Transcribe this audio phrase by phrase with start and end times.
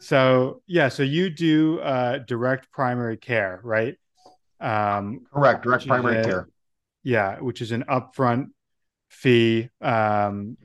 [0.00, 3.96] So yeah, so you do uh, direct primary care, right?
[4.58, 5.62] Um, Correct.
[5.62, 6.48] Direct primary a, care.
[7.02, 8.46] yeah, which is an upfront
[9.10, 9.68] fee.
[9.82, 10.56] Um,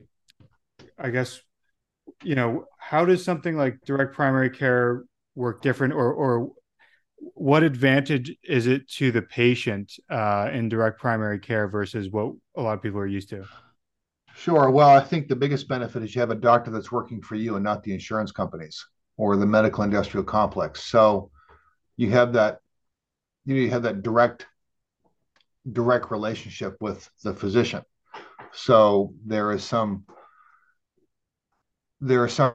[0.98, 1.42] I guess
[2.24, 5.04] you know how does something like direct primary care
[5.36, 6.52] work different, or or
[7.18, 12.62] what advantage is it to the patient uh, in direct primary care versus what a
[12.62, 13.44] lot of people are used to?
[14.34, 14.70] Sure.
[14.70, 17.56] Well, I think the biggest benefit is you have a doctor that's working for you
[17.56, 18.86] and not the insurance companies
[19.18, 20.84] or the medical industrial complex.
[20.84, 21.32] So
[21.98, 22.60] you have that
[23.46, 24.46] you, have that direct
[25.72, 27.84] direct relationship with the physician.
[28.54, 30.06] So there is some
[32.02, 32.54] there is some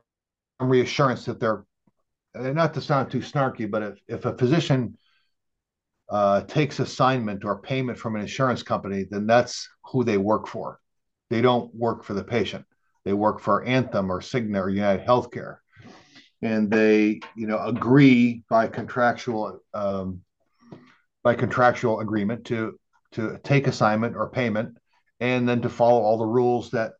[0.61, 1.65] reassurance that they're
[2.35, 4.97] not to sound too snarky, but if, if a physician
[6.11, 10.80] uh, takes assignment or payment from an insurance company, then that's who they work for.
[11.30, 12.65] They don't work for the patient.
[13.05, 15.57] They work for Anthem or Cigna or United Healthcare,
[16.43, 20.23] and they, you know, agree by contractual um,
[21.23, 22.79] by contractual agreement to
[23.13, 24.77] to take assignment or payment,
[25.18, 26.93] and then to follow all the rules that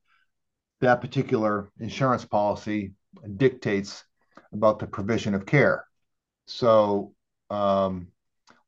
[0.81, 2.93] that particular insurance policy
[3.37, 4.05] dictates
[4.53, 5.85] about the provision of care.
[6.47, 7.15] So,
[7.51, 8.09] um,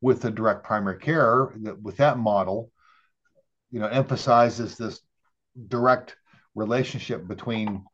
[0.01, 2.71] with the direct primary care, with that model,
[3.71, 5.01] you know, emphasizes this
[5.69, 6.17] direct
[6.55, 7.85] relationship between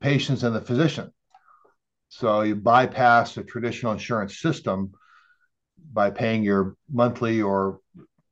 [0.00, 1.12] patients and the physician.
[2.18, 4.92] So you bypass the traditional insurance system
[5.92, 7.80] by paying your monthly or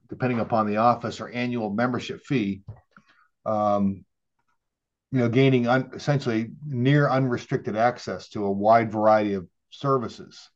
[0.09, 2.63] depending upon the office or annual membership fee
[3.45, 4.07] um,
[5.13, 10.49] you know gaining un- essentially near unrestricted access to a wide variety of services.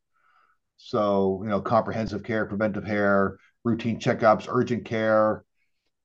[0.77, 5.43] So you know comprehensive care preventive care routine checkups urgent care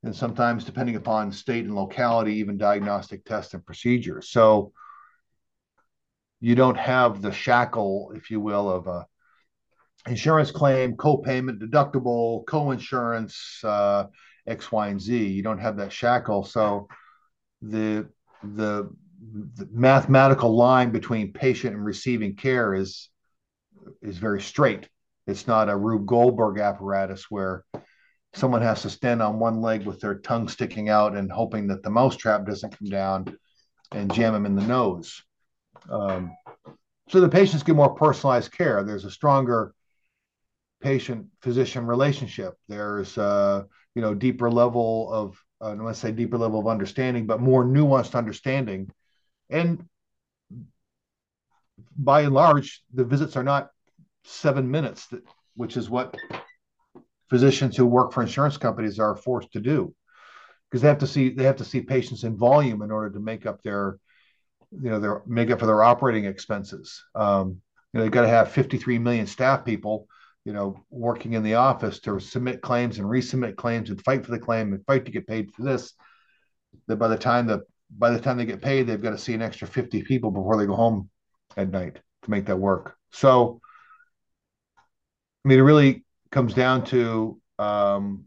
[0.03, 4.29] and sometimes depending upon state and locality even diagnostic tests and procedures.
[4.29, 4.75] So
[6.45, 9.07] you don't have the shackle if you will of a
[10.07, 14.05] insurance claim co-payment deductible co-insurance uh,
[14.47, 15.27] x y and z.
[15.27, 16.45] You don't have that shackle.
[16.45, 16.89] So
[17.63, 18.11] the
[18.43, 18.91] the,
[19.55, 23.09] the mathematical line between patient and receiving care is
[24.03, 24.87] is very straight.
[25.27, 27.65] It's not a rube goldberg apparatus where
[28.35, 31.83] someone has to stand on one leg with their tongue sticking out and hoping that
[31.83, 33.39] the mousetrap doesn't come down
[33.93, 35.23] and jam them in the nose.
[35.91, 36.33] Um,
[37.09, 38.83] so the patients get more personalized care.
[38.83, 39.75] There's a stronger
[40.81, 42.55] patient physician relationship.
[42.69, 47.41] There's uh, you know deeper level of uh, let's say deeper level of understanding, but
[47.41, 48.91] more nuanced understanding.
[49.51, 49.87] And
[51.97, 53.71] by and large, the visits are not
[54.25, 55.23] seven minutes, that,
[55.55, 56.15] which is what
[57.31, 59.95] physicians who work for insurance companies are forced to do
[60.71, 63.21] because they have to see they have to see patients in volume in order to
[63.21, 63.99] make up their
[64.81, 67.03] you know their make up for their operating expenses.
[67.15, 67.61] Um,
[67.93, 70.09] you know they've got to have 53 million staff people
[70.45, 74.31] you know working in the office to submit claims and resubmit claims and fight for
[74.31, 75.95] the claim and fight to get paid for this.
[76.87, 77.63] That by the time the
[77.97, 80.57] by the time they get paid they've got to see an extra 50 people before
[80.57, 81.09] they go home
[81.57, 82.97] at night to make that work.
[83.13, 83.61] So
[85.45, 88.25] i mean it really comes down to um,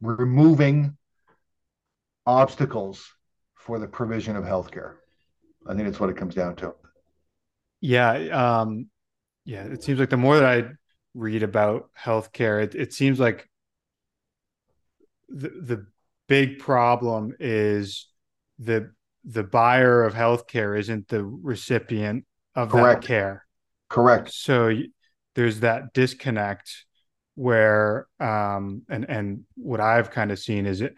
[0.00, 0.96] removing
[2.26, 3.12] obstacles
[3.54, 4.94] for the provision of healthcare.
[5.66, 6.74] I think that's what it comes down to.
[7.80, 8.88] Yeah, um,
[9.44, 9.64] yeah.
[9.64, 10.68] It seems like the more that I
[11.14, 13.48] read about healthcare, it, it seems like
[15.28, 15.86] the the
[16.28, 18.08] big problem is
[18.58, 18.92] the
[19.24, 22.24] the buyer of healthcare isn't the recipient
[22.54, 23.02] of Correct.
[23.02, 23.46] that care.
[23.88, 24.32] Correct.
[24.32, 24.72] So
[25.34, 26.84] there's that disconnect
[27.34, 30.94] where um and and what I've kind of seen is it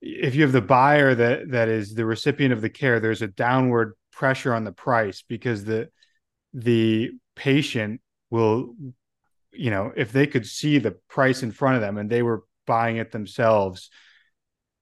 [0.00, 3.28] if you have the buyer that that is the recipient of the care there's a
[3.28, 5.88] downward pressure on the price because the
[6.54, 8.00] the patient
[8.30, 8.74] will
[9.52, 12.44] you know if they could see the price in front of them and they were
[12.66, 13.90] buying it themselves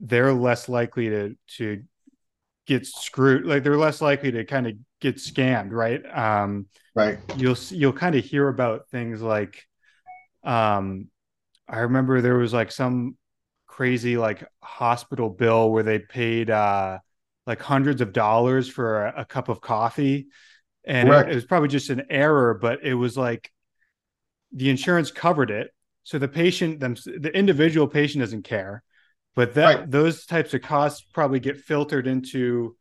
[0.00, 1.83] they're less likely to to
[2.66, 6.03] get screwed like they're less likely to kind of get scammed right?
[6.12, 7.19] Um right.
[7.37, 9.66] you'll you'll kind of hear about things like
[10.47, 11.09] um,
[11.69, 13.16] I remember there was like some
[13.76, 16.98] crazy like hospital bill where they paid uh
[17.46, 20.26] like hundreds of dollars for a, a cup of coffee
[20.86, 23.52] and it, it, was probably just an error but it was like
[24.52, 25.70] the insurance covered it
[26.04, 28.82] so the patient them the individual patient doesn't care
[29.34, 29.90] but that right.
[29.90, 32.74] those types of costs probably get filtered into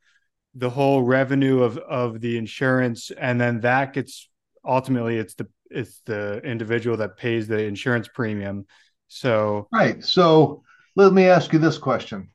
[0.54, 4.30] the whole revenue of of the insurance and then that gets
[4.64, 8.66] ultimately it's the it's the individual that pays the insurance premium.
[9.08, 10.04] So right.
[10.04, 10.64] So
[10.96, 12.30] let me ask you this question: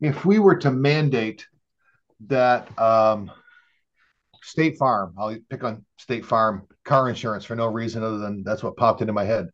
[0.00, 1.46] If we were to mandate
[2.28, 3.30] that um,
[4.46, 5.12] State Farm.
[5.18, 9.00] I'll pick on State Farm car insurance for no reason other than that's what popped
[9.00, 9.48] into my head.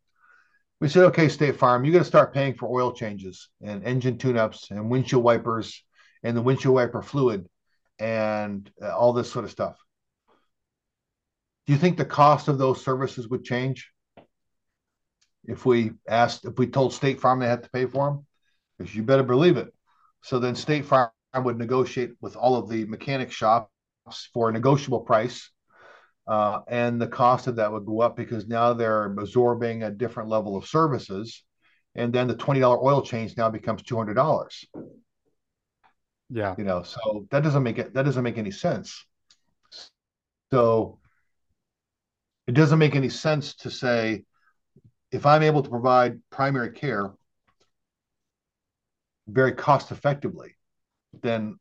[0.80, 4.18] We said, okay, State Farm, you got to start paying for oil changes and engine
[4.18, 5.82] tune-ups and windshield wipers
[6.22, 7.46] and the windshield wiper fluid
[7.98, 9.78] and uh, all this sort of stuff.
[11.66, 13.90] Do you think the cost of those services would change
[15.44, 18.26] if we asked, if we told State Farm they had to pay for them?
[18.78, 19.72] Because you better believe it.
[20.22, 23.68] So then State Farm would negotiate with all of the mechanic shops
[24.32, 25.50] for a negotiable price.
[26.26, 30.28] Uh, and the cost of that would go up because now they're absorbing a different
[30.28, 31.44] level of services.
[31.94, 34.64] And then the $20 oil change now becomes $200.
[36.30, 36.54] Yeah.
[36.56, 39.04] You know, so that doesn't make it, that doesn't make any sense.
[40.52, 40.98] So
[42.46, 44.24] it doesn't make any sense to say,
[45.12, 47.12] if I'm able to provide primary care
[49.28, 50.56] very cost effectively,
[51.20, 51.58] then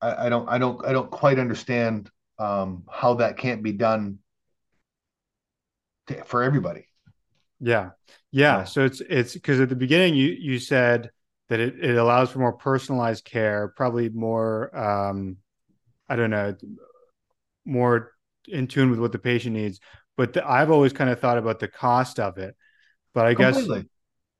[0.00, 4.18] I, I don't I don't I don't quite understand um, how that can't be done
[6.08, 6.86] to, for everybody.
[7.60, 7.90] Yeah.
[8.32, 8.64] yeah, yeah.
[8.64, 11.10] So it's it's because at the beginning you you said
[11.50, 15.36] that it, it allows for more personalized care, probably more um,
[16.08, 16.56] I don't know,
[17.66, 18.12] more
[18.48, 19.80] in tune with what the patient needs.
[20.16, 22.56] But the, I've always kind of thought about the cost of it.
[23.14, 23.84] But I Completely.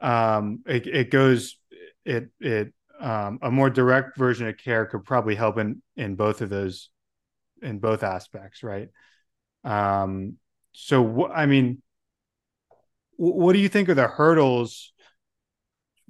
[0.04, 1.56] guess um, it it goes
[2.04, 6.40] it it um, a more direct version of care could probably help in in both
[6.40, 6.90] of those
[7.62, 8.88] in both aspects right
[9.64, 10.34] um
[10.72, 11.82] so wh- i mean
[13.18, 14.92] w- what do you think are the hurdles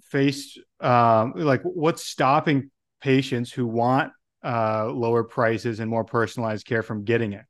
[0.04, 2.70] faced um like what's stopping
[3.00, 4.12] patients who want
[4.44, 7.44] uh lower prices and more personalized care from getting it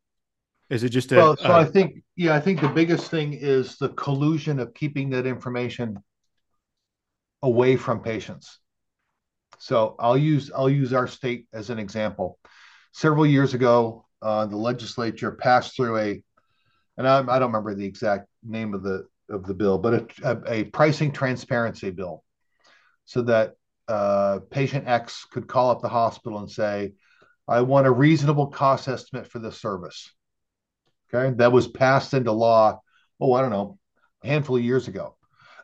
[0.73, 3.33] is it just a, well so a, I think yeah i think the biggest thing
[3.33, 6.03] is the collusion of keeping that information
[7.43, 8.59] away from patients
[9.63, 12.37] so I'll use I'll use our state as an example.
[12.91, 16.23] Several years ago, uh, the legislature passed through a,
[16.97, 20.07] and I, I, don't remember the exact name of the of the bill, but a,
[20.25, 22.25] a, a pricing transparency bill,
[23.05, 23.55] so that
[23.87, 26.95] uh, patient X could call up the hospital and say,
[27.47, 30.11] "I want a reasonable cost estimate for this service."
[31.15, 32.81] Okay, that was passed into law.
[33.21, 33.79] Oh, I don't know,
[34.25, 35.17] a handful of years ago.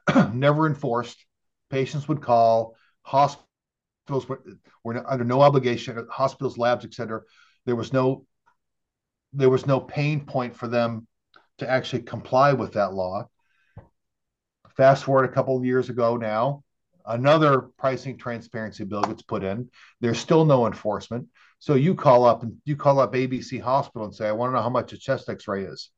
[0.33, 1.25] Never enforced.
[1.71, 2.77] Patients would call.
[3.03, 3.47] Hospitals
[4.29, 4.43] were,
[4.85, 7.23] were under no obligation, hospitals, labs, et cetera.
[7.67, 8.27] There was no
[9.35, 11.06] there was no pain point for them
[11.59, 13.29] to actually comply with that law.
[14.77, 16.62] Fast forward a couple of years ago now,
[17.05, 19.69] another pricing transparency bill gets put in.
[20.00, 21.29] There's still no enforcement.
[21.58, 24.56] So you call up and you call up ABC Hospital and say, I want to
[24.56, 25.90] know how much a chest X-ray is.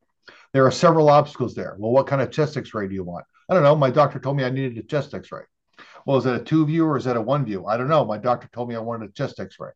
[0.53, 1.77] There are several obstacles there.
[1.79, 3.25] Well, what kind of chest X-ray do you want?
[3.49, 3.77] I don't know.
[3.77, 5.43] My doctor told me I needed a chest X-ray.
[6.07, 7.67] Well, is that a two view or is that a one view?
[7.67, 8.05] I don't know.
[8.05, 9.71] My doctor told me I wanted a chest x ray.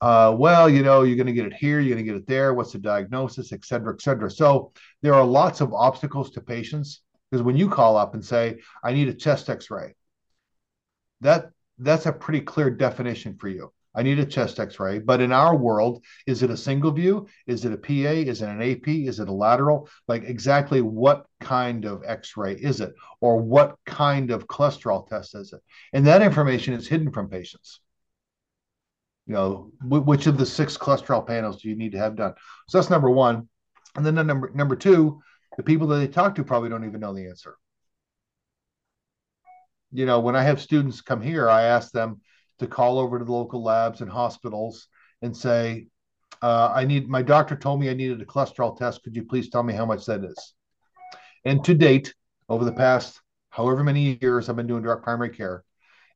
[0.00, 2.26] Uh, well, you know, you're going to get it here, you're going to get it
[2.26, 2.54] there.
[2.54, 4.30] What's the diagnosis, et cetera, et cetera.
[4.30, 4.72] So
[5.02, 8.92] there are lots of obstacles to patients because when you call up and say, I
[8.92, 9.94] need a chest x ray,
[11.20, 13.72] that that's a pretty clear definition for you.
[13.94, 15.00] I need a chest x-ray.
[15.00, 17.26] But in our world, is it a single view?
[17.46, 17.90] Is it a PA?
[17.92, 18.86] Is it an AP?
[18.88, 19.88] Is it a lateral?
[20.06, 22.94] Like exactly what kind of x-ray is it?
[23.20, 25.60] Or what kind of cholesterol test is it?
[25.92, 27.80] And that information is hidden from patients.
[29.26, 32.34] You know, which of the six cholesterol panels do you need to have done?
[32.68, 33.48] So that's number one.
[33.96, 35.20] And then number number two,
[35.56, 37.56] the people that they talk to probably don't even know the answer.
[39.92, 42.20] You know, when I have students come here, I ask them,
[42.60, 44.86] to call over to the local labs and hospitals
[45.22, 45.88] and say,
[46.42, 49.02] uh, I need my doctor told me I needed a cholesterol test.
[49.02, 50.54] Could you please tell me how much that is?
[51.44, 52.14] And to date,
[52.48, 55.64] over the past however many years I've been doing direct primary care,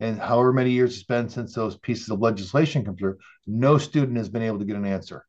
[0.00, 4.16] and however many years it's been since those pieces of legislation come through, no student
[4.16, 5.26] has been able to get an answer.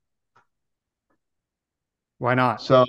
[2.17, 2.61] Why not?
[2.61, 2.85] So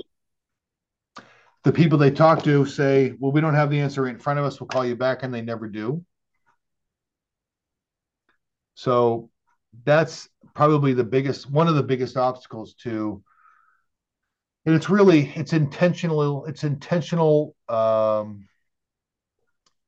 [1.65, 4.39] the people they talk to say, well, we don't have the answer right in front
[4.39, 4.61] of us.
[4.61, 6.05] We'll call you back, and they never do.
[8.77, 9.31] So
[9.85, 13.23] that's probably the biggest one of the biggest obstacles to
[14.67, 18.47] and it's really it's intentional it's intentional um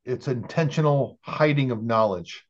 [0.04, 2.46] it's intentional hiding of knowledge.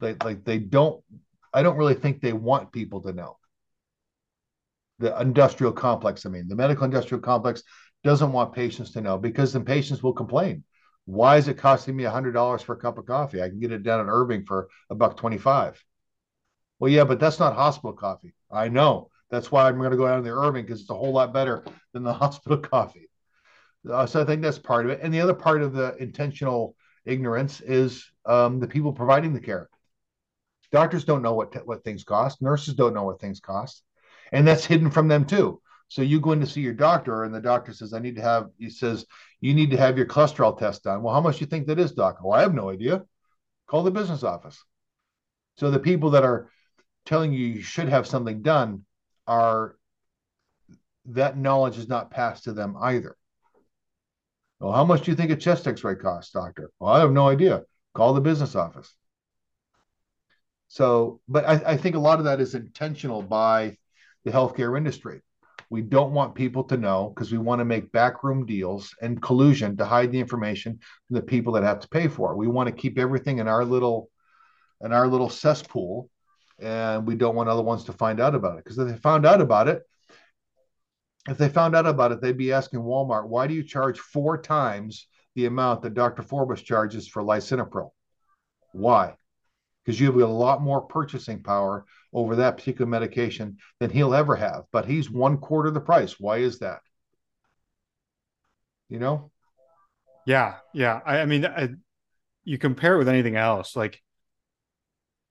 [0.00, 1.04] They like they don't
[1.52, 3.36] i don't really think they want people to know.
[5.00, 7.62] The industrial complex i mean the medical industrial complex
[8.04, 10.64] doesn't want patients to know because then patients will complain
[11.06, 13.42] why is it costing me $100 for a cup of coffee?
[13.42, 15.82] I can get it down in Irving for a buck 25.
[16.78, 18.34] Well, yeah, but that's not hospital coffee.
[18.50, 19.10] I know.
[19.30, 21.32] That's why I'm going to go down to the Irving because it's a whole lot
[21.32, 23.08] better than the hospital coffee.
[23.90, 25.00] Uh, so I think that's part of it.
[25.02, 29.68] And the other part of the intentional ignorance is um, the people providing the care.
[30.70, 32.40] Doctors don't know what what things cost.
[32.40, 33.82] Nurses don't know what things cost,
[34.32, 35.60] and that's hidden from them too.
[35.92, 38.22] So you go in to see your doctor, and the doctor says, "I need to
[38.22, 39.04] have." He says,
[39.40, 41.78] "You need to have your cholesterol test done." Well, how much do you think that
[41.78, 42.16] is, doc?
[42.22, 43.04] Well, I have no idea.
[43.66, 44.64] Call the business office.
[45.58, 46.48] So the people that are
[47.04, 48.86] telling you you should have something done
[49.26, 49.76] are
[51.04, 53.14] that knowledge is not passed to them either.
[54.60, 56.70] Well, how much do you think a chest X-ray costs, doctor?
[56.80, 57.64] Well, I have no idea.
[57.92, 58.90] Call the business office.
[60.68, 63.76] So, but I, I think a lot of that is intentional by
[64.24, 65.20] the healthcare industry.
[65.72, 69.74] We don't want people to know because we want to make backroom deals and collusion
[69.78, 72.36] to hide the information from the people that have to pay for it.
[72.36, 74.10] We want to keep everything in our little
[74.84, 76.10] in our little cesspool,
[76.58, 78.64] and we don't want other ones to find out about it.
[78.64, 79.80] Because if they found out about it,
[81.26, 84.36] if they found out about it, they'd be asking Walmart, why do you charge four
[84.36, 86.22] times the amount that Dr.
[86.22, 87.92] Forbush charges for lisinopril?
[88.72, 89.14] Why?
[89.84, 94.36] Because you have a lot more purchasing power over that particular medication than he'll ever
[94.36, 94.64] have.
[94.70, 96.20] But he's one quarter the price.
[96.20, 96.80] Why is that?
[98.88, 99.30] You know?
[100.26, 101.00] Yeah, yeah.
[101.04, 101.70] I, I mean, I,
[102.44, 103.74] you compare it with anything else.
[103.74, 104.00] Like,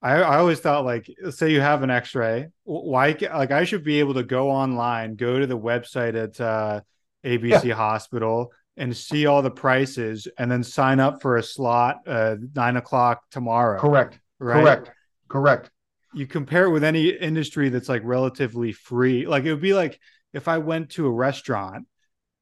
[0.02, 2.50] I, I always thought, like, let's say you have an X-ray.
[2.64, 3.16] Why?
[3.22, 6.82] Like, I should be able to go online, go to the website at uh,
[7.24, 7.76] ABC yeah.
[7.76, 12.78] Hospital, and see all the prices, and then sign up for a slot uh, nine
[12.78, 13.80] o'clock tomorrow.
[13.80, 14.62] Correct right?
[14.62, 14.92] Correct.
[15.28, 15.72] Correct.
[16.14, 19.26] You compare it with any industry that's like relatively free.
[19.26, 20.00] Like it would be like
[20.34, 21.88] if I went to a restaurant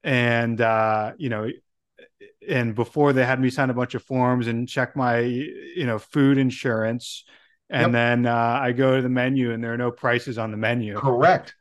[0.02, 1.48] and uh, you know,
[2.48, 5.98] and before they had me sign a bunch of forms and check my you know
[5.98, 7.24] food insurance
[7.68, 7.92] and yep.
[7.92, 10.98] then uh, I go to the menu and there are no prices on the menu.
[10.98, 11.54] Correct.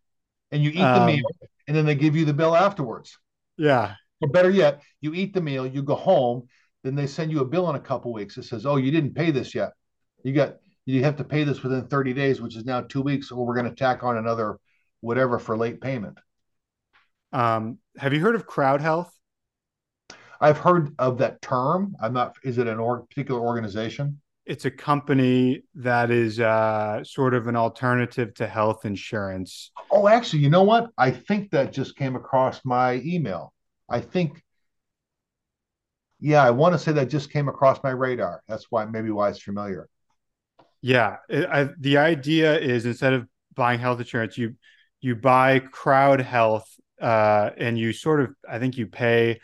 [0.52, 1.26] And you eat the um, meal
[1.68, 3.20] and then they give you the bill afterwards.
[3.58, 3.94] Yeah.
[4.22, 6.48] Or better yet, you eat the meal, you go home,
[6.84, 8.38] then they send you a bill in a couple weeks.
[8.38, 9.74] It says, "Oh, you didn't pay this yet."
[10.24, 13.32] You got you have to pay this within 30 days, which is now two weeks,
[13.32, 14.58] or we're going to tack on another
[15.02, 16.18] whatever for late payment.
[17.32, 19.14] Um, have you heard of Crowd Health?
[20.42, 21.96] I've heard of that term.
[22.02, 22.36] I'm not.
[22.44, 24.20] Is it an or, particular organization?
[24.46, 29.72] It's a company that is uh, sort of an alternative to health insurance.
[29.92, 30.90] Oh, actually, you know what?
[30.98, 33.54] I think that just came across my email.
[33.88, 34.42] I think
[36.20, 38.44] yeah, I want to say that just came across my radar.
[38.48, 39.88] That's why maybe why it's familiar.
[40.82, 44.56] Yeah, it, I, the idea is instead of buying health insurance, you
[45.02, 46.70] you buy Crowd Health,
[47.02, 49.40] uh, and you sort of I think you pay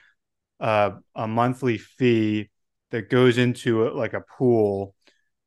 [0.60, 2.50] uh, a monthly fee
[2.92, 4.96] that goes into like a pool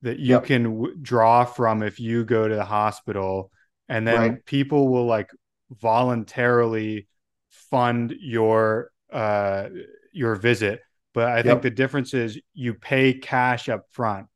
[0.03, 0.45] that you yep.
[0.45, 3.51] can w- draw from if you go to the hospital,
[3.89, 4.45] and then right.
[4.45, 5.31] people will like
[5.71, 7.09] voluntarily
[7.49, 9.69] fund your uh,
[10.13, 10.81] your visit.
[11.15, 11.45] But I yep.
[11.45, 14.27] think the difference is you pay cash up front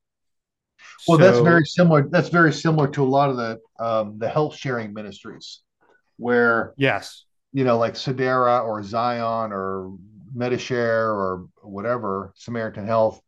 [1.06, 2.08] well, so, that's very similar.
[2.08, 5.60] That's very similar to a lot of the um, the health sharing ministries,
[6.16, 9.96] where yes, you know, like Sedera or Zion or
[10.34, 13.20] Medi-Share or whatever Samaritan Health.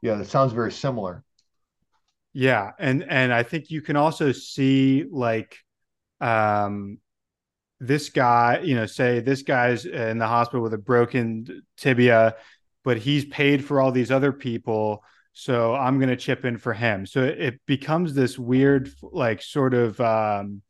[0.00, 1.22] Yeah, that sounds very similar.
[2.32, 5.58] Yeah, and and I think you can also see like
[6.20, 6.98] um
[7.78, 12.36] this guy, you know, say this guy's in the hospital with a broken tibia,
[12.84, 16.72] but he's paid for all these other people so i'm going to chip in for
[16.72, 17.06] him.
[17.06, 20.62] So it becomes this weird like sort of um,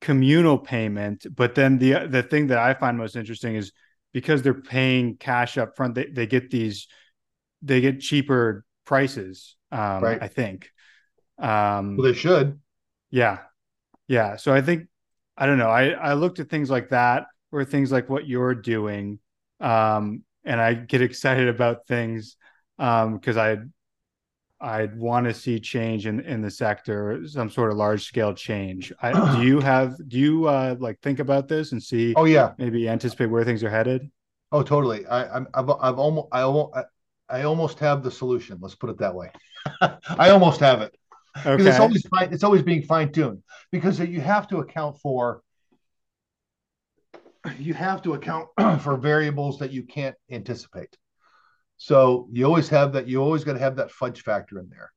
[0.00, 3.72] communal payment but then the the thing that i find most interesting is
[4.12, 6.86] because they're paying cash up front they, they get these
[7.62, 10.22] they get cheaper prices um, right.
[10.22, 10.70] I think.
[11.38, 12.60] Um, well they should.
[13.10, 13.38] Yeah.
[14.08, 14.36] Yeah.
[14.36, 14.86] So i think
[15.36, 15.70] i don't know.
[15.70, 19.18] I i looked at things like that or things like what you're doing
[19.60, 22.36] um, and i get excited about things
[22.78, 23.56] because um, I
[24.60, 28.92] I'd want to see change in in the sector, some sort of large scale change.
[29.02, 32.14] I, do you have do you uh, like think about this and see?
[32.14, 34.10] Oh yeah, maybe anticipate where things are headed.
[34.52, 35.06] Oh, totally.
[35.06, 36.74] I, I'm I've, I've almost I almost
[37.28, 38.58] I almost have the solution.
[38.60, 39.30] Let's put it that way.
[39.80, 40.96] I almost have it
[41.44, 41.68] okay.
[41.68, 42.32] it's always fine.
[42.32, 45.42] It's always being fine tuned because you have to account for
[47.58, 48.48] you have to account
[48.80, 50.96] for variables that you can't anticipate.
[51.76, 54.92] So you always have that, you always got to have that fudge factor in there.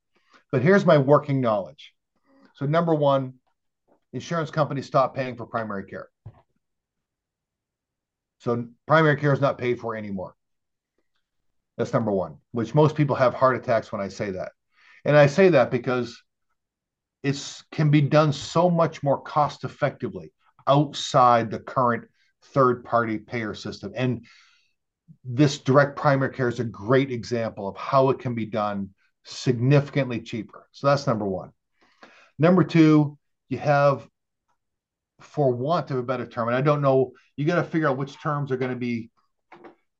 [0.52, 1.94] But here's my working knowledge.
[2.56, 3.36] So, number one,
[4.14, 6.10] insurance companies stop paying for primary care.
[8.40, 10.36] So, primary care is not paid for anymore.
[11.78, 14.52] That's number one, which most people have heart attacks when I say that.
[15.06, 16.22] And I say that because
[17.24, 20.34] it can be done so much more cost effectively
[20.68, 22.06] outside the current
[22.46, 23.94] third party payer system.
[23.96, 24.26] And
[25.24, 28.90] this direct primary care is a great example of how it can be done
[29.26, 30.68] significantly cheaper.
[30.72, 31.52] So that's number one.
[32.38, 33.18] Number two,
[33.50, 34.08] you have,
[35.20, 37.98] for want of a better term, and I don't know, you got to figure out
[37.98, 39.10] which terms are going to be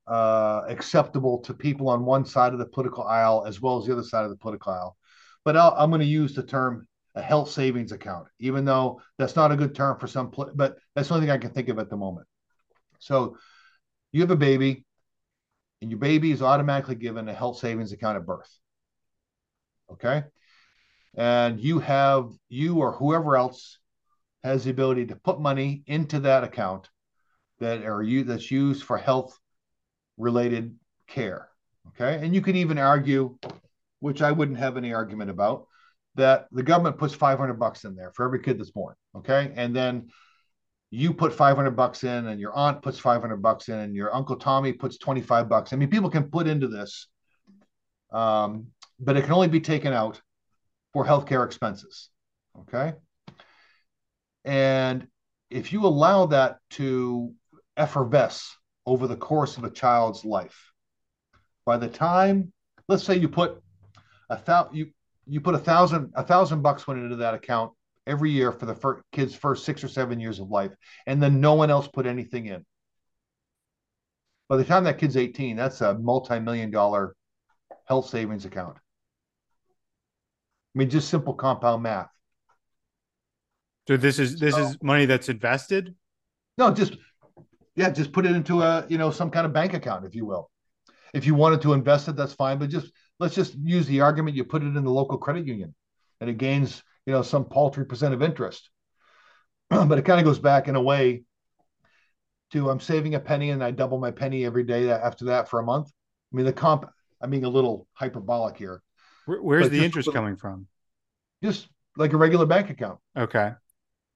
[0.06, 3.92] uh, acceptable to people on one side of the political aisle as well as the
[3.92, 4.96] other side of the political aisle.
[5.44, 9.36] But i am going to use the term a health savings account, even though that's
[9.36, 11.78] not a good term for some, but that's the only thing I can think of
[11.78, 12.26] at the moment.
[13.00, 13.36] So
[14.12, 14.84] you have a baby,
[15.80, 18.50] and your baby is automatically given a health savings account at birth.
[19.92, 20.24] Okay.
[21.16, 23.78] And you have, you or whoever else
[24.44, 26.88] has the ability to put money into that account
[27.58, 29.38] that are you that's used for health
[30.16, 30.76] related
[31.08, 31.48] care.
[31.88, 32.24] Okay.
[32.24, 33.36] And you can even argue,
[33.98, 35.66] which I wouldn't have any argument about,
[36.14, 38.94] that the government puts 500 bucks in there for every kid that's born.
[39.16, 39.52] Okay.
[39.56, 40.08] And then
[40.90, 44.36] you put 500 bucks in and your aunt puts 500 bucks in and your uncle
[44.36, 45.72] Tommy puts 25 bucks.
[45.72, 47.06] I mean, people can put into this,
[48.12, 48.66] um,
[48.98, 50.20] but it can only be taken out
[50.92, 52.10] for healthcare expenses.
[52.62, 52.94] Okay.
[54.44, 55.06] And
[55.48, 57.34] if you allow that to
[57.76, 60.72] effervesce over the course of a child's life,
[61.64, 62.52] by the time,
[62.88, 63.62] let's say you put
[64.28, 64.90] a thousand, you,
[65.26, 67.72] you put a thousand, a thousand bucks went into that account
[68.10, 70.72] every year for the kid's first six or seven years of life,
[71.06, 72.66] and then no one else put anything in.
[74.48, 77.14] By the time that kid's 18, that's a multi-million dollar
[77.86, 78.76] health savings account.
[80.74, 82.10] I mean, just simple compound math.
[83.86, 85.94] So this is this so, is money that's invested?
[86.58, 86.96] No, just
[87.76, 90.26] yeah, just put it into a you know some kind of bank account, if you
[90.26, 90.50] will.
[91.12, 92.58] If you wanted to invest it, that's fine.
[92.58, 95.74] But just let's just use the argument you put it in the local credit union,
[96.20, 98.70] and it gains you know some paltry percent of interest.
[99.68, 101.24] but it kind of goes back in a way
[102.52, 105.58] to I'm saving a penny and I double my penny every day after that for
[105.58, 105.90] a month.
[106.32, 106.88] I mean the comp.
[107.20, 108.80] I'm being a little hyperbolic here.
[109.26, 110.68] Where, where's the interest little, coming from?
[111.42, 113.00] Just like a regular bank account.
[113.18, 113.54] Okay.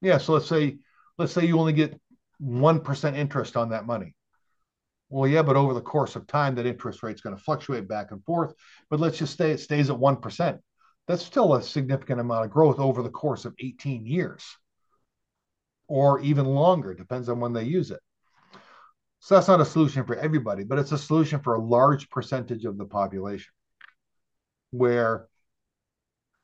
[0.01, 0.19] Yeah.
[0.19, 0.79] So let's say
[1.19, 2.01] let's say you only get
[2.39, 4.15] one percent interest on that money.
[5.09, 7.89] Well, yeah, but over the course of time, that interest rate is going to fluctuate
[7.89, 8.55] back and forth.
[8.89, 10.61] But let's just say it stays at one percent
[11.07, 14.45] that's still a significant amount of growth over the course of 18 years
[15.87, 18.01] or even longer, depends on when they use it.
[19.21, 22.65] So that's not a solution for everybody, but it's a solution for a large percentage
[22.65, 23.53] of the population
[24.71, 25.29] where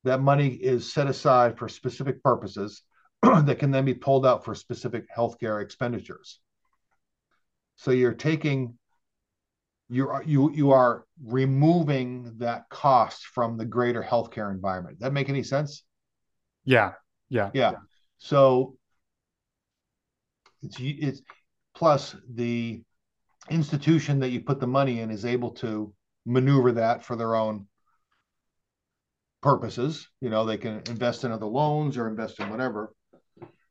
[0.04, 2.82] that money is set aside for specific purposes
[3.22, 6.40] that can then be pulled out for specific healthcare expenditures.
[7.76, 8.78] So you're taking
[9.90, 14.98] you are you you are removing that cost from the greater healthcare environment.
[14.98, 15.82] Does that make any sense?
[16.64, 16.92] Yeah,
[17.28, 17.72] yeah, yeah.
[18.18, 18.76] So
[20.62, 21.22] it's it's
[21.74, 22.82] plus the
[23.50, 25.92] institution that you put the money in is able to
[26.24, 27.66] maneuver that for their own
[29.42, 30.06] purposes.
[30.20, 32.94] You know, they can invest in other loans or invest in whatever.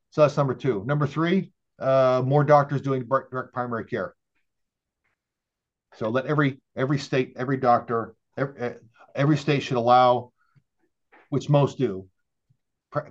[0.10, 0.84] So that's number two.
[0.86, 4.16] Number three, uh, more doctors doing direct primary care.
[5.96, 8.76] So let every every state, every doctor, every,
[9.16, 10.32] every state should allow,
[11.30, 12.08] which most do,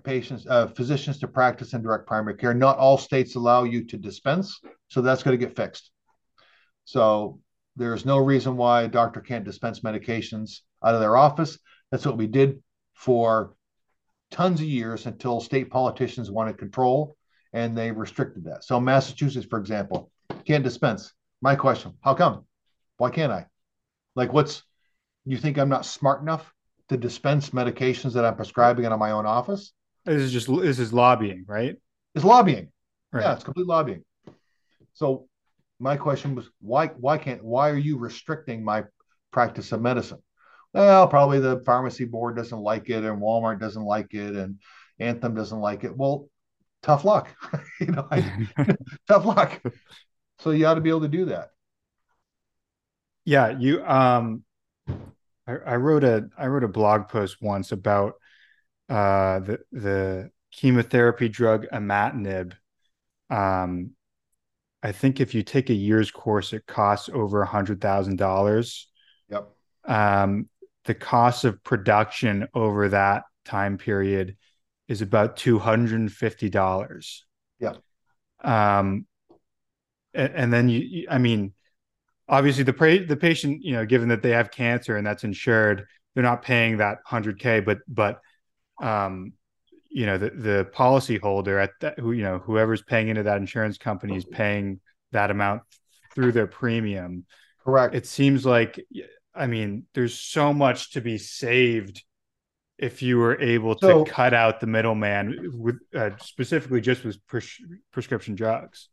[0.04, 2.54] patients, uh, physicians to practice in direct primary care.
[2.54, 5.90] Not all states allow you to dispense, so that's going to get fixed.
[6.84, 7.40] So
[7.76, 11.58] there's no reason why a doctor can't dispense medications out of their office.
[11.90, 12.62] That's what we did
[12.94, 13.54] for
[14.30, 17.16] tons of years until state politicians wanted control
[17.52, 18.64] and they restricted that.
[18.64, 20.10] So Massachusetts, for example,
[20.44, 21.12] can't dispense.
[21.40, 22.44] My question: How come?
[22.98, 23.46] Why can't I?
[24.14, 24.62] Like, what's
[25.24, 26.52] you think I'm not smart enough
[26.88, 29.72] to dispense medications that I'm prescribing out of my own office?
[30.04, 31.76] This is just this is lobbying, right?
[32.14, 32.70] It's lobbying.
[33.12, 33.22] Right.
[33.22, 34.04] Yeah, it's complete lobbying.
[34.94, 35.28] So
[35.78, 38.84] my question was why why can't why are you restricting my
[39.32, 40.18] practice of medicine?
[40.74, 44.58] Well, probably the pharmacy board doesn't like it, and Walmart doesn't like it, and
[44.98, 45.96] Anthem doesn't like it.
[45.96, 46.28] Well,
[46.82, 47.28] tough luck,
[47.80, 48.06] you know.
[48.10, 48.46] I,
[49.08, 49.60] tough luck.
[50.40, 51.50] So you ought to be able to do that.
[53.28, 54.42] Yeah, you um
[55.46, 58.14] I, I wrote a I wrote a blog post once about
[58.88, 62.54] uh the the chemotherapy drug imatinib.
[63.28, 63.90] Um
[64.82, 68.88] I think if you take a year's course, it costs over a hundred thousand dollars.
[69.28, 69.50] Yep.
[69.84, 70.48] Um,
[70.86, 74.38] the cost of production over that time period
[74.86, 77.26] is about two hundred and fifty dollars.
[77.60, 77.74] Yeah.
[78.42, 79.06] Um,
[80.14, 81.52] and, and then you, I mean,
[82.28, 85.86] obviously the pra- the patient, you know, given that they have cancer and that's insured,
[86.14, 88.20] they're not paying that 100k, but but
[88.82, 89.32] um,
[89.90, 93.38] you know, the the policy holder at that who you know whoever's paying into that
[93.38, 94.80] insurance company is paying
[95.12, 95.62] that amount
[96.14, 97.24] through their premium.
[97.64, 97.94] Correct.
[97.94, 98.84] It seems like
[99.34, 102.02] I mean, there's so much to be saved
[102.76, 107.24] if you were able to So- cut out the middleman with uh, specifically just with
[107.26, 107.60] pres-
[107.92, 108.88] prescription drugs.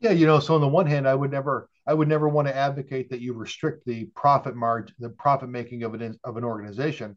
[0.00, 2.48] Yeah, you know, so on the one hand, I would never, I would never want
[2.48, 6.44] to advocate that you restrict the profit margin, the profit making of an of an
[6.44, 7.16] organization.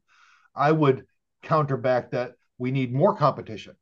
[0.56, 1.06] I would
[1.43, 3.76] counterback that we need more competition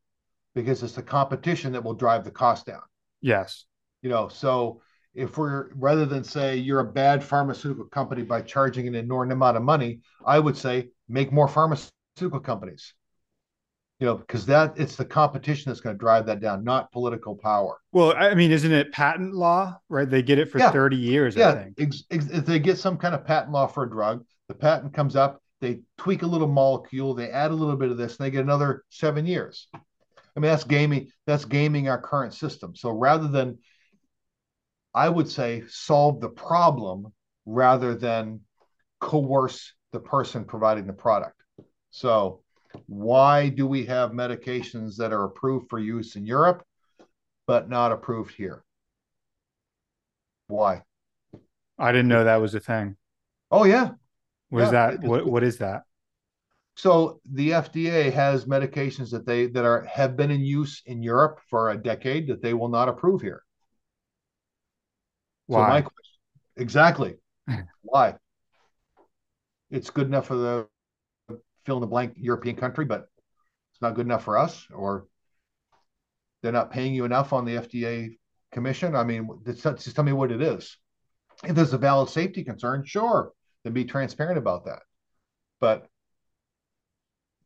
[0.55, 2.81] because it's the competition that will drive the cost down.
[3.21, 3.65] Yes.
[4.01, 4.81] You know, so
[5.13, 9.57] if we're rather than say you're a bad pharmaceutical company by charging an enormous amount
[9.57, 12.93] of money, I would say make more pharmaceutical companies.
[14.01, 17.35] You know, because that it's the competition that's going to drive that down, not political
[17.35, 17.77] power.
[17.91, 20.09] Well, I mean, isn't it patent law, right?
[20.09, 20.71] They get it for Yeah.
[20.71, 21.75] 30 years, I yeah, think.
[21.79, 24.95] ex- ex- if they get some kind of patent law for a drug, the patent
[24.95, 28.25] comes up, they tweak a little molecule, they add a little bit of this, and
[28.25, 29.67] they get another seven years.
[29.75, 31.11] I mean, that's gaming.
[31.27, 32.75] That's gaming our current system.
[32.75, 33.59] So rather than,
[34.93, 37.13] I would say, solve the problem
[37.45, 38.41] rather than
[38.99, 41.39] coerce the person providing the product.
[41.91, 42.41] So,
[42.87, 46.65] why do we have medications that are approved for use in Europe,
[47.47, 48.63] but not approved here?
[50.49, 50.83] Why?
[51.77, 52.95] I didn't know that was a thing.
[53.51, 53.91] Oh yeah,
[54.51, 54.99] Was Yeah, that?
[55.01, 55.83] What what is that?
[56.75, 61.39] So the FDA has medications that they that are have been in use in Europe
[61.49, 63.43] for a decade that they will not approve here.
[65.49, 65.83] So my Why?
[65.83, 66.19] question,
[66.57, 67.17] exactly,
[67.81, 68.17] why?
[69.71, 70.67] It's good enough for the
[71.65, 73.07] fill in the blank European country, but
[73.73, 75.05] it's not good enough for us, or
[76.41, 78.17] they're not paying you enough on the FDA
[78.51, 78.95] commission.
[78.95, 80.77] I mean, just tell me what it is.
[81.43, 83.31] If there's a valid safety concern, sure,
[83.63, 84.81] then be transparent about that.
[85.59, 85.87] But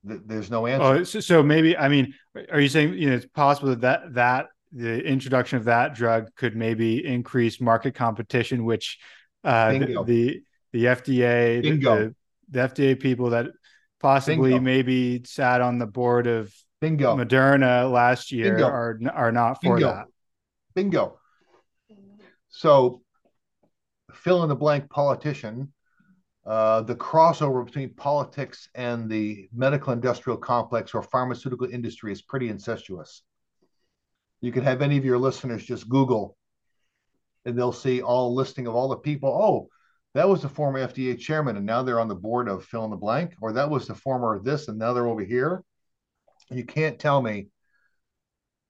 [0.08, 0.86] th- there's no answer.
[0.86, 2.14] Oh, so, so maybe I mean,
[2.52, 6.34] are you saying you know it's possible that that, that the introduction of that drug
[6.36, 9.00] could maybe increase market competition, which
[9.44, 11.96] uh, the, the the FDA, Bingo.
[11.96, 12.16] the,
[12.50, 13.48] the FDA people that
[14.00, 14.64] possibly Bingo.
[14.64, 17.16] maybe sat on the board of Bingo.
[17.16, 18.68] Moderna last year Bingo.
[18.68, 19.92] are are not for Bingo.
[19.92, 20.06] that.
[20.76, 21.20] Bingo.
[22.50, 23.02] So,
[24.14, 25.74] fill in the blank politician,
[26.46, 32.50] uh, the crossover between politics and the medical industrial complex or pharmaceutical industry is pretty
[32.50, 33.24] incestuous.
[34.42, 36.38] You can have any of your listeners just Google
[37.46, 39.30] and they'll see all listing of all the people.
[39.30, 39.70] Oh,
[40.16, 42.90] that was the former FDA chairman, and now they're on the board of fill in
[42.90, 45.62] the blank, or that was the former this, and now they're over here.
[46.50, 47.50] You can't tell me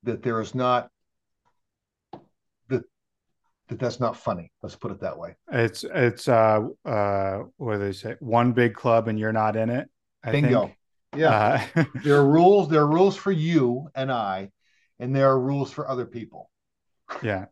[0.03, 0.89] that there is not
[2.69, 2.81] that
[3.67, 4.51] that that's not funny.
[4.63, 5.35] Let's put it that way.
[5.51, 8.15] It's it's uh uh what do they say?
[8.21, 9.87] One big club and you're not in it.
[10.23, 10.61] I Bingo.
[10.65, 10.77] think.
[11.15, 11.67] Yeah.
[11.75, 12.69] Uh, there are rules.
[12.69, 14.49] There are rules for you and I,
[14.99, 16.49] and there are rules for other people.
[17.21, 17.45] yeah.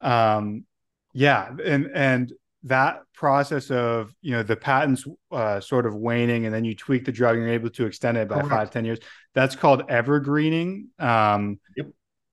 [0.00, 0.66] Um
[1.12, 2.32] yeah, and and
[2.68, 7.04] that process of you know the patents uh, sort of waning and then you tweak
[7.04, 8.48] the drug and you're able to extend it by Correct.
[8.48, 8.98] five ten years
[9.34, 11.86] that's called evergreening um Yep.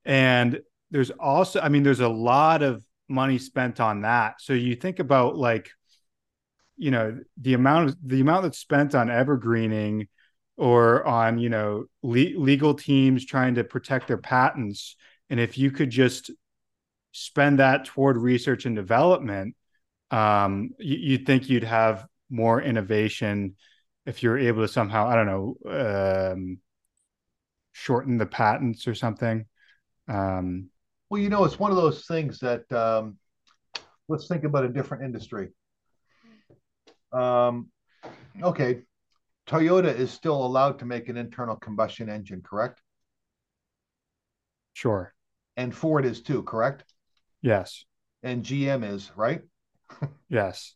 [0.06, 0.60] and
[0.92, 5.00] there's also i mean there's a lot of money spent on that so you think
[5.00, 5.70] about like
[6.78, 10.08] you know the amount of the amount that's spent on evergreening
[10.58, 14.96] or on you know le- legal teams trying to protect their patents
[15.30, 16.32] and if you could just
[17.12, 19.56] spend that toward research and development
[20.12, 23.56] um you, you'd think you'd have more innovation
[24.06, 26.58] if you're able to somehow i don't know um
[27.72, 29.46] shorten the patents or something
[30.08, 30.70] um
[31.10, 33.18] Well, you know, it's one of those things that um,
[34.08, 35.50] let's think about a different industry.
[37.12, 37.70] Um,
[38.42, 38.82] okay,
[39.48, 42.82] Toyota is still allowed to make an internal combustion engine, correct?
[44.74, 45.14] sure
[45.58, 46.84] And Ford is too, correct?
[47.42, 47.86] yes
[48.24, 49.42] And GM is, right?
[50.30, 50.76] Yes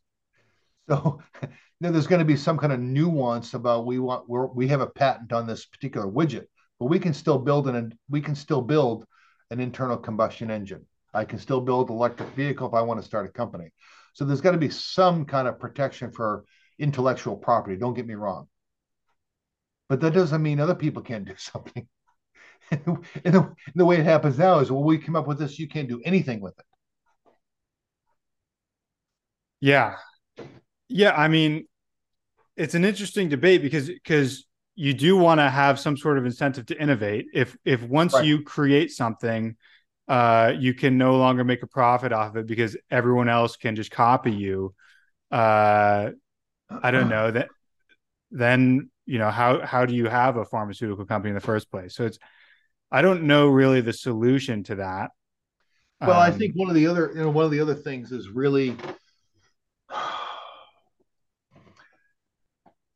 [0.89, 1.21] So
[1.81, 4.87] there's going to be some kind of nuance about we want we're, we have a
[4.87, 6.45] patent on this particular widget,
[6.79, 9.05] but we can still build an we can still build
[9.51, 10.85] an internal combustion engine.
[11.13, 13.71] I can still build electric vehicle if I want to start a company.
[14.13, 16.45] So there's got to be some kind of protection for
[16.77, 17.77] intellectual property.
[17.77, 18.47] Don't get me wrong.
[19.89, 21.87] But that doesn't mean other people can't do something.
[22.71, 22.85] and
[23.23, 25.67] the, and the way it happens now is, well, we come up with this, you
[25.67, 26.65] can't do anything with it.
[29.61, 29.95] Yeah.
[30.87, 31.65] Yeah, I mean,
[32.57, 34.45] it's an interesting debate because because
[34.75, 37.27] you do want to have some sort of incentive to innovate.
[37.33, 38.25] If if once Right.
[38.25, 39.57] you create something,
[40.07, 43.75] uh, you can no longer make a profit off of it because everyone else can
[43.75, 44.73] just copy you.
[45.31, 46.11] Uh,
[46.71, 47.49] I don't know that.
[48.31, 51.95] Then you know how how do you have a pharmaceutical company in the first place?
[51.95, 52.19] So it's
[52.91, 55.11] I don't know really the solution to that.
[56.03, 58.11] Well, I Um, think one of the other, you know, one of the other things
[58.11, 58.75] is really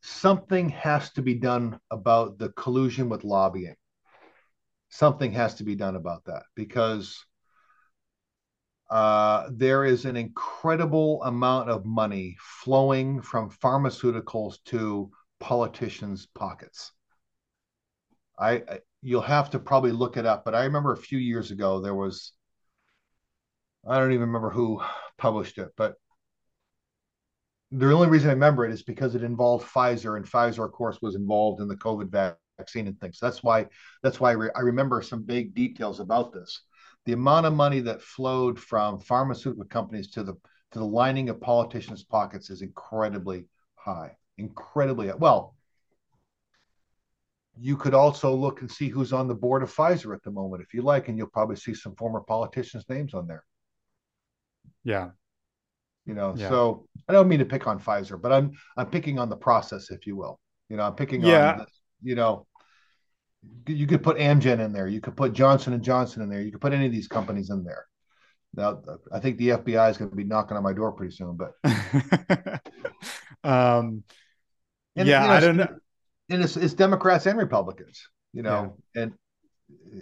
[0.01, 3.75] something has to be done about the collusion with lobbying.
[4.89, 7.25] Something has to be done about that because
[8.89, 16.91] uh, there is an incredible amount of money flowing from pharmaceuticals to politicians' pockets.
[18.37, 21.51] I, I you'll have to probably look it up, but I remember a few years
[21.51, 22.33] ago there was
[23.85, 24.81] I don't even remember who
[25.17, 25.95] published it, but
[27.75, 31.01] the only reason I remember it is because it involved Pfizer, and Pfizer, of course,
[31.01, 33.17] was involved in the COVID vaccine and things.
[33.19, 33.67] That's why
[34.03, 36.61] that's why I remember some big details about this.
[37.05, 40.33] The amount of money that flowed from pharmaceutical companies to the
[40.71, 44.17] to the lining of politicians' pockets is incredibly high.
[44.37, 45.55] Incredibly well.
[47.57, 50.63] You could also look and see who's on the board of Pfizer at the moment,
[50.63, 53.43] if you like, and you'll probably see some former politicians' names on there.
[54.83, 55.11] Yeah,
[56.05, 56.49] you know yeah.
[56.49, 59.89] so i don't mean to pick on pfizer but i'm i'm picking on the process
[59.91, 60.39] if you will
[60.69, 61.53] you know i'm picking yeah.
[61.53, 62.45] on this, you know
[63.67, 66.51] you could put amgen in there you could put johnson and johnson in there you
[66.51, 67.85] could put any of these companies in there
[68.55, 71.37] now i think the fbi is going to be knocking on my door pretty soon
[71.37, 71.53] but
[73.43, 74.03] um
[74.95, 75.67] and, yeah you know, i don't know
[76.29, 79.03] and it's, it's democrats and republicans you know yeah.
[79.03, 79.13] and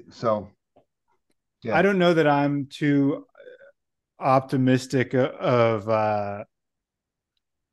[0.09, 0.49] so
[1.63, 1.77] yeah.
[1.77, 3.25] i don't know that i'm too
[4.21, 6.43] optimistic of uh,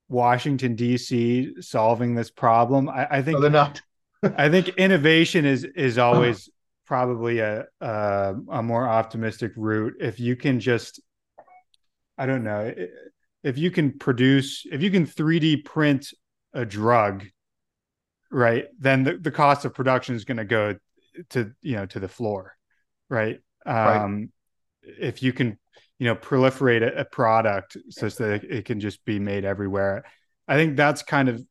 [0.09, 1.61] Washington D.C.
[1.61, 2.89] solving this problem.
[2.89, 3.81] I, I think no, they're not.
[4.23, 6.49] I think innovation is is always
[6.87, 9.95] probably a, a a more optimistic route.
[10.01, 11.01] If you can just,
[12.17, 12.75] I don't know,
[13.43, 16.09] if you can produce, if you can 3D print
[16.53, 17.25] a drug,
[18.31, 18.67] right?
[18.79, 20.77] Then the, the cost of production is going to go
[21.31, 22.57] to you know to the floor,
[23.09, 23.41] right?
[23.67, 24.29] Um, right.
[24.83, 25.59] If you can
[25.99, 30.05] you know proliferate a, a product such that it can just be made everywhere.
[30.47, 31.43] I think that's kind of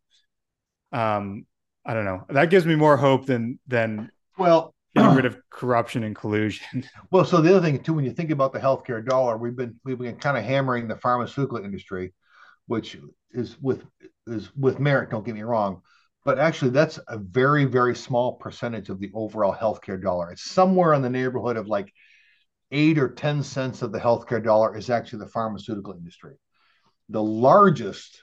[0.93, 1.45] um
[1.85, 6.03] i don't know that gives me more hope than than well getting rid of corruption
[6.03, 6.85] and collusion.
[7.11, 9.77] Well so the other thing too when you think about the healthcare dollar we've been
[9.83, 12.13] we've been kind of hammering the pharmaceutical industry
[12.67, 12.97] which
[13.31, 13.83] is with
[14.27, 15.81] is with merit don't get me wrong
[16.27, 20.29] but actually that's a very very small percentage of the overall healthcare dollar.
[20.29, 21.93] It's somewhere in the neighborhood of like
[22.71, 26.35] eight or 10 cents of the healthcare dollar is actually the pharmaceutical industry.
[27.09, 28.21] The largest,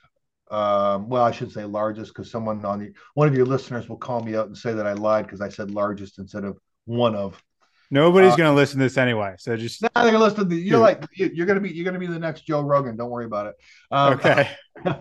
[0.50, 3.96] um, well, I should say largest because someone on the one of your listeners will
[3.96, 7.14] call me out and say that I lied because I said largest instead of one
[7.14, 7.42] of.
[7.90, 10.48] Nobody's uh, going to listen to this anyway, so just nah, they're going to listen
[10.48, 10.56] to.
[10.56, 12.96] You're like you're going to be you're going to be the next Joe Rogan.
[12.96, 13.54] Don't worry about it.
[13.90, 14.50] Um, okay.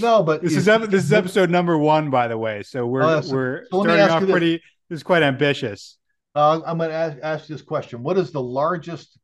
[0.00, 2.62] no, but this is this is episode number one, by the way.
[2.62, 4.56] So we're so, we're so starting off pretty.
[4.56, 4.62] This.
[4.88, 5.98] this is quite ambitious.
[6.34, 9.18] Uh, I'm going to ask, ask this question: What is the largest,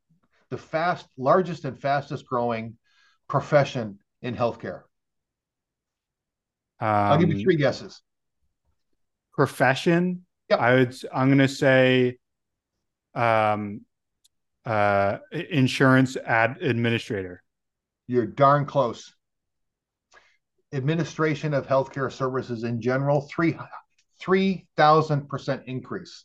[0.51, 2.77] the fast, largest and fastest growing
[3.29, 4.83] profession in healthcare?
[6.81, 8.03] Um, I'll give you um, three guesses.
[9.35, 10.25] Profession.
[10.51, 10.61] Yep.
[10.61, 10.97] I would.
[11.13, 12.19] I'm going to say,
[13.15, 13.83] um,
[14.65, 17.43] uh, insurance ad administrator.
[18.07, 19.15] You're darn close.
[20.75, 23.57] Administration of healthcare services in general, three
[24.21, 26.25] three thousand percent increase.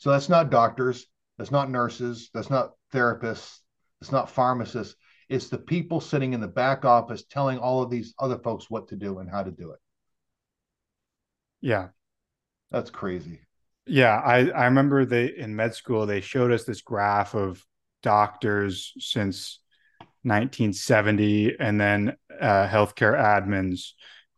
[0.00, 3.58] So that's not doctors, that's not nurses, that's not therapists,
[4.00, 4.96] it's not pharmacists.
[5.28, 8.88] It's the people sitting in the back office telling all of these other folks what
[8.88, 9.78] to do and how to do it.
[11.60, 11.88] Yeah.
[12.70, 13.40] That's crazy.
[13.86, 17.62] Yeah, I I remember they in med school they showed us this graph of
[18.02, 19.58] doctors since
[20.22, 23.90] 1970 and then uh, healthcare admins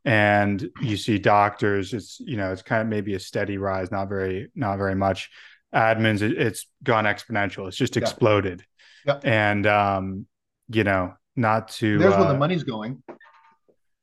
[0.04, 4.08] and you see doctors it's you know it's kind of maybe a steady rise not
[4.08, 5.30] very not very much
[5.74, 7.68] admins it, has gone exponential.
[7.68, 8.64] It's just exploded.
[9.04, 9.18] Yeah.
[9.24, 10.26] and um
[10.68, 13.02] you know not to there's uh, where the uh, money's going.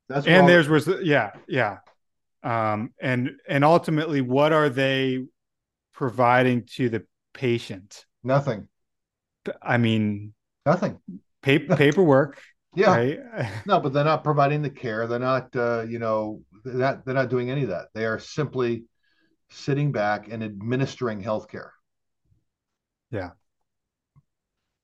[0.08, 1.78] That's and there's was yeah yeah.
[2.42, 5.24] Um and and ultimately what are they
[5.94, 8.04] providing to the patient?
[8.22, 8.68] Nothing.
[9.62, 10.34] I mean
[10.66, 10.98] nothing.
[11.42, 12.42] pa- paperwork
[12.74, 12.94] yeah.
[12.94, 13.20] right?
[13.66, 15.06] no but they're not providing the care.
[15.06, 17.86] They're not uh you know they're not they're not doing any of that.
[17.94, 18.84] They are simply
[19.50, 21.70] sitting back and administering healthcare.
[23.10, 23.30] Yeah.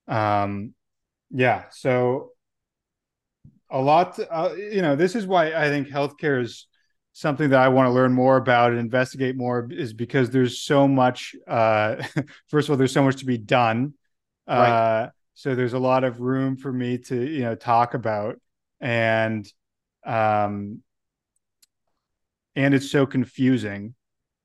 [0.09, 0.75] Um,
[1.31, 1.65] yeah.
[1.71, 2.33] So
[3.71, 6.67] a lot, uh, you know, this is why I think healthcare is
[7.13, 10.87] something that I want to learn more about and investigate more is because there's so
[10.87, 11.97] much, uh,
[12.49, 13.95] first of all, there's so much to be done.
[14.47, 14.69] Right.
[14.69, 18.41] Uh, so there's a lot of room for me to, you know, talk about
[18.81, 19.51] and,
[20.05, 20.83] um,
[22.55, 23.95] and it's so confusing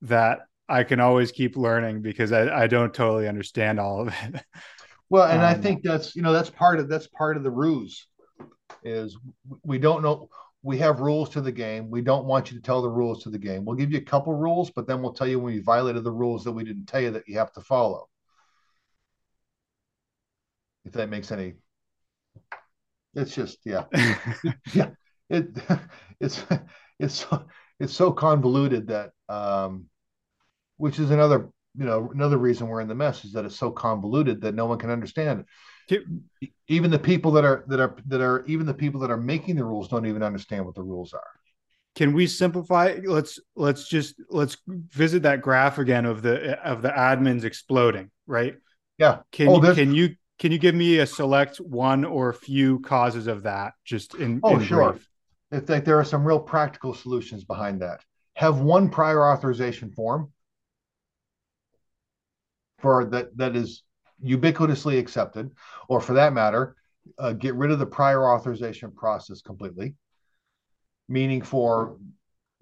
[0.02, 4.44] that I can always keep learning because I, I don't totally understand all of it.
[5.10, 7.52] Well, and um, I think that's you know that's part of that's part of the
[7.52, 8.08] ruse
[8.84, 9.18] is
[9.64, 10.30] we don't know
[10.64, 11.90] we have rules to the game.
[11.90, 13.66] We don't want you to tell the rules to the game.
[13.66, 16.12] We'll give you a couple rules, but then we'll tell you when you violated the
[16.12, 18.08] rules that we didn't tell you that you have to follow.
[20.86, 21.54] If that makes any,
[23.14, 23.86] it's just yeah,
[24.74, 24.92] yeah.
[25.30, 25.50] It
[26.20, 26.44] it's
[27.00, 27.26] it's
[27.82, 29.86] it's so convoluted that um,
[30.78, 33.72] which is another you know another reason we're in the mess is that it's so
[33.72, 35.46] convoluted that no one can understand
[35.90, 36.04] it.
[36.68, 39.56] Even the people that are that are that are even the people that are making
[39.56, 41.24] the rules don't even understand what the rules are.
[41.96, 43.00] Can we simplify?
[43.04, 48.56] Let's let's just let's visit that graph again of the of the admins exploding, right?
[48.98, 49.20] Yeah.
[49.32, 52.80] Can oh, you, can you can you give me a select one or a few
[52.80, 53.74] causes of that?
[53.84, 54.92] Just in oh in sure.
[54.92, 55.08] Brief?
[55.52, 58.02] It's there are some real practical solutions behind that.
[58.36, 60.32] Have one prior authorization form
[62.80, 63.84] for that that is
[64.24, 65.52] ubiquitously accepted,
[65.90, 66.76] or for that matter,
[67.20, 69.96] uh, get rid of the prior authorization process completely.
[71.10, 71.98] Meaning for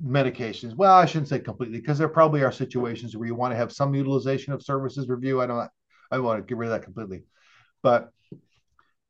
[0.04, 3.58] medications, well, I shouldn't say completely because there probably are situations where you want to
[3.58, 5.42] have some utilization of services review.
[5.42, 5.70] I don't,
[6.10, 7.24] I want to get rid of that completely.
[7.84, 8.12] But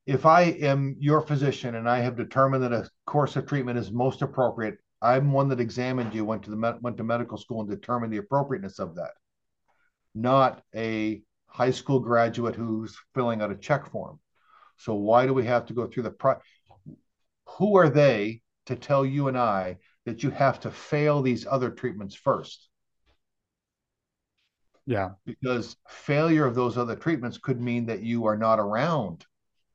[0.10, 3.92] if I am your physician and I have determined that a course of treatment is
[3.92, 7.70] most appropriate, I'm one that examined you, went to the went to medical school and
[7.70, 9.12] determined the appropriateness of that
[10.16, 14.20] not a high school graduate who's filling out a check form.
[14.78, 16.42] So why do we have to go through the pro-
[17.46, 21.70] who are they to tell you and I that you have to fail these other
[21.70, 22.68] treatments first?
[24.86, 25.12] Yeah.
[25.26, 29.26] Because failure of those other treatments could mean that you are not around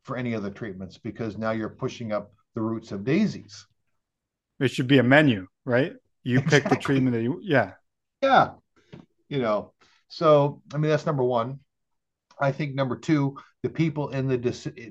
[0.05, 3.67] for any other treatments because now you're pushing up the roots of daisies.
[4.61, 5.95] It should be a menu, right?
[6.23, 6.61] You exactly.
[6.61, 7.73] pick the treatment that you, yeah.
[8.23, 8.53] Yeah.
[9.29, 9.73] You know,
[10.09, 11.59] so, I mean, that's number one.
[12.39, 14.37] I think number two, the people in the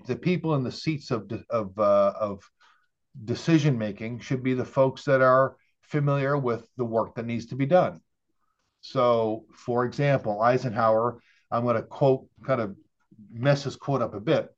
[0.07, 2.41] the people in the seats of of uh, of
[3.25, 7.55] decision making should be the folks that are familiar with the work that needs to
[7.55, 8.01] be done.
[8.81, 11.21] So, for example, Eisenhower,
[11.51, 12.75] I'm going to quote, kind of
[13.31, 14.49] mess his quote up a bit,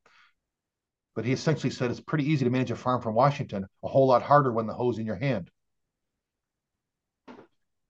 [1.15, 4.08] but he essentially said it's pretty easy to manage a farm from Washington, a whole
[4.08, 5.49] lot harder when the hoe's in your hand.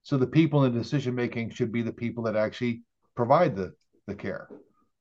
[0.03, 2.83] So the people in the decision making should be the people that actually
[3.15, 3.73] provide the,
[4.05, 4.47] the care.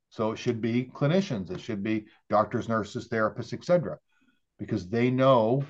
[0.09, 3.99] So it should be clinicians, it should be doctors, nurses, therapists, etc.,
[4.59, 5.65] because they know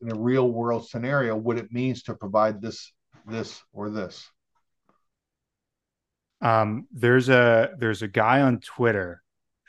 [0.00, 2.92] in a real world scenario what it means to provide this,
[3.26, 4.26] this, or this.
[6.40, 9.22] Um, there's a there's a guy on Twitter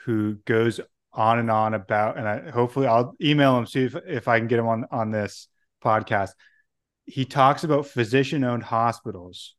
[0.05, 0.79] who goes
[1.13, 4.47] on and on about, and I hopefully I'll email him see if if I can
[4.47, 5.47] get him on on this
[5.83, 6.31] podcast.
[7.05, 9.55] He talks about physician owned hospitals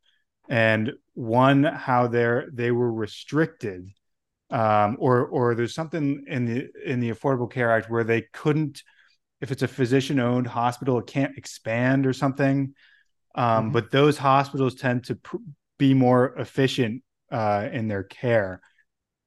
[0.49, 3.89] and one how they're they were restricted
[4.51, 8.83] um, or or there's something in the in the affordable care act where they couldn't
[9.41, 12.75] if it's a physician owned hospital it can't expand or something.
[13.35, 13.73] Um, mm-hmm.
[13.73, 15.37] but those hospitals tend to pr-
[15.79, 18.61] be more efficient uh, in their care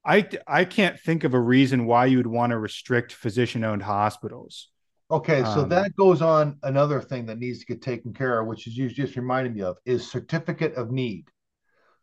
[0.06, 3.84] i i can't think of a reason why you would want to restrict physician owned
[3.84, 4.70] hospitals
[5.12, 8.48] Okay, so um, that goes on another thing that needs to get taken care of,
[8.48, 11.30] which is you just reminded me of, is certificate of need.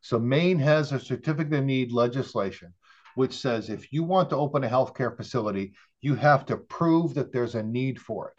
[0.03, 2.73] So Maine has a certificate of need legislation,
[3.17, 7.33] which says if you want to open a healthcare facility, you have to prove that
[7.33, 8.35] there's a need for it.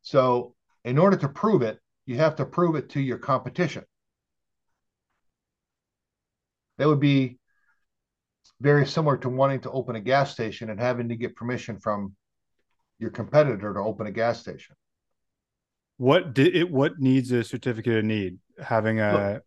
[0.00, 0.54] So
[0.84, 3.84] in order to prove it, you have to prove it to your competition.
[6.78, 7.38] That would be
[8.62, 12.14] very similar to wanting to open a gas station and having to get permission from
[12.98, 14.76] your competitor to open a gas station.
[15.98, 16.70] What did it?
[16.70, 18.38] What needs a certificate of need?
[18.62, 19.42] Having a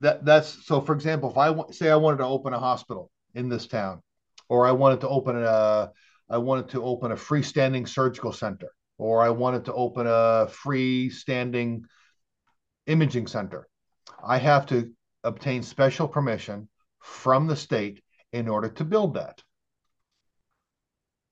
[0.00, 0.80] that that's so.
[0.80, 4.00] For example, if I say I wanted to open a hospital in this town,
[4.48, 5.90] or I wanted to open a,
[6.28, 11.82] I wanted to open a freestanding surgical center, or I wanted to open a freestanding
[12.86, 13.68] imaging center,
[14.26, 14.90] I have to
[15.22, 16.68] obtain special permission
[17.00, 19.42] from the state in order to build that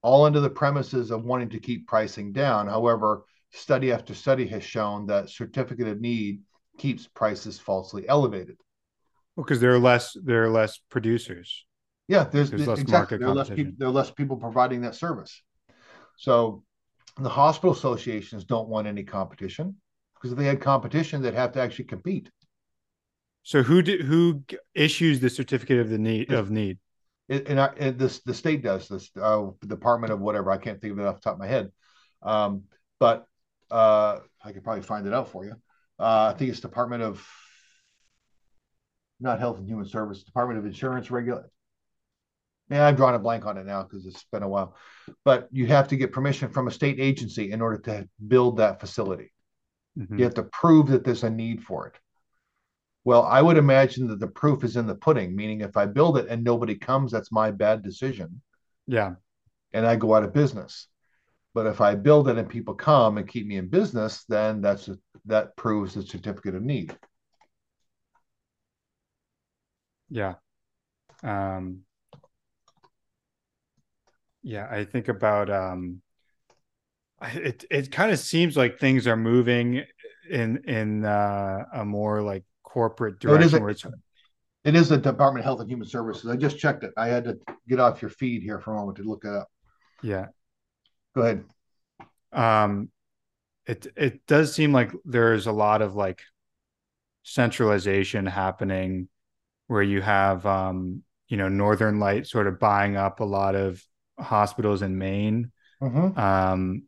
[0.02, 2.66] all under the premises of wanting to keep pricing down.
[2.66, 6.42] However, study after study has shown that certificate of need
[6.78, 8.56] keeps prices falsely elevated.
[9.36, 11.64] Well, because there are less there are less producers.
[12.06, 13.18] Yeah, there's, there's less exactly.
[13.18, 13.72] There are less people.
[13.76, 15.42] There are less people providing that service.
[16.16, 16.64] So,
[17.18, 19.76] the hospital associations don't want any competition
[20.14, 22.30] because if they had competition, they'd have to actually compete.
[23.42, 24.42] So, who do, who
[24.74, 26.78] issues the certificate of the need of need?
[27.28, 30.92] And, I, and this the state does this uh, department of whatever i can't think
[30.92, 31.70] of it off the top of my head
[32.22, 32.64] um,
[32.98, 33.26] but
[33.70, 35.52] uh, i could probably find it out for you
[35.98, 37.26] uh, i think it's department of
[39.20, 41.50] not health and human service department of insurance regular
[42.70, 44.76] Yeah, I'm drawing a blank on it now because it's been a while.
[45.24, 48.78] But you have to get permission from a state agency in order to build that
[48.78, 49.32] facility.
[49.98, 50.18] Mm-hmm.
[50.18, 51.94] You have to prove that there's a need for it.
[53.08, 56.18] Well, I would imagine that the proof is in the pudding, meaning if I build
[56.18, 58.42] it and nobody comes, that's my bad decision.
[58.86, 59.14] Yeah.
[59.72, 60.88] And I go out of business.
[61.54, 64.88] But if I build it and people come and keep me in business, then that's
[64.88, 66.94] a, that proves the certificate of need.
[70.10, 70.34] Yeah.
[71.22, 71.84] Um,
[74.42, 76.02] yeah, I think about um,
[77.22, 77.64] it.
[77.70, 79.82] It kind of seems like things are moving
[80.28, 83.66] in in uh, a more like corporate direction.
[83.66, 83.92] It is, a,
[84.64, 86.30] it is the Department of Health and Human Services.
[86.30, 86.92] I just checked it.
[86.96, 89.48] I had to get off your feed here for a moment to look it up.
[90.02, 90.26] Yeah.
[91.14, 91.44] Go ahead.
[92.32, 92.90] Um,
[93.66, 96.20] it it does seem like there's a lot of like
[97.22, 99.08] centralization happening,
[99.66, 103.82] where you have um, you know Northern Light sort of buying up a lot of
[104.18, 105.52] hospitals in Maine.
[105.82, 106.18] Mm-hmm.
[106.18, 106.82] Um,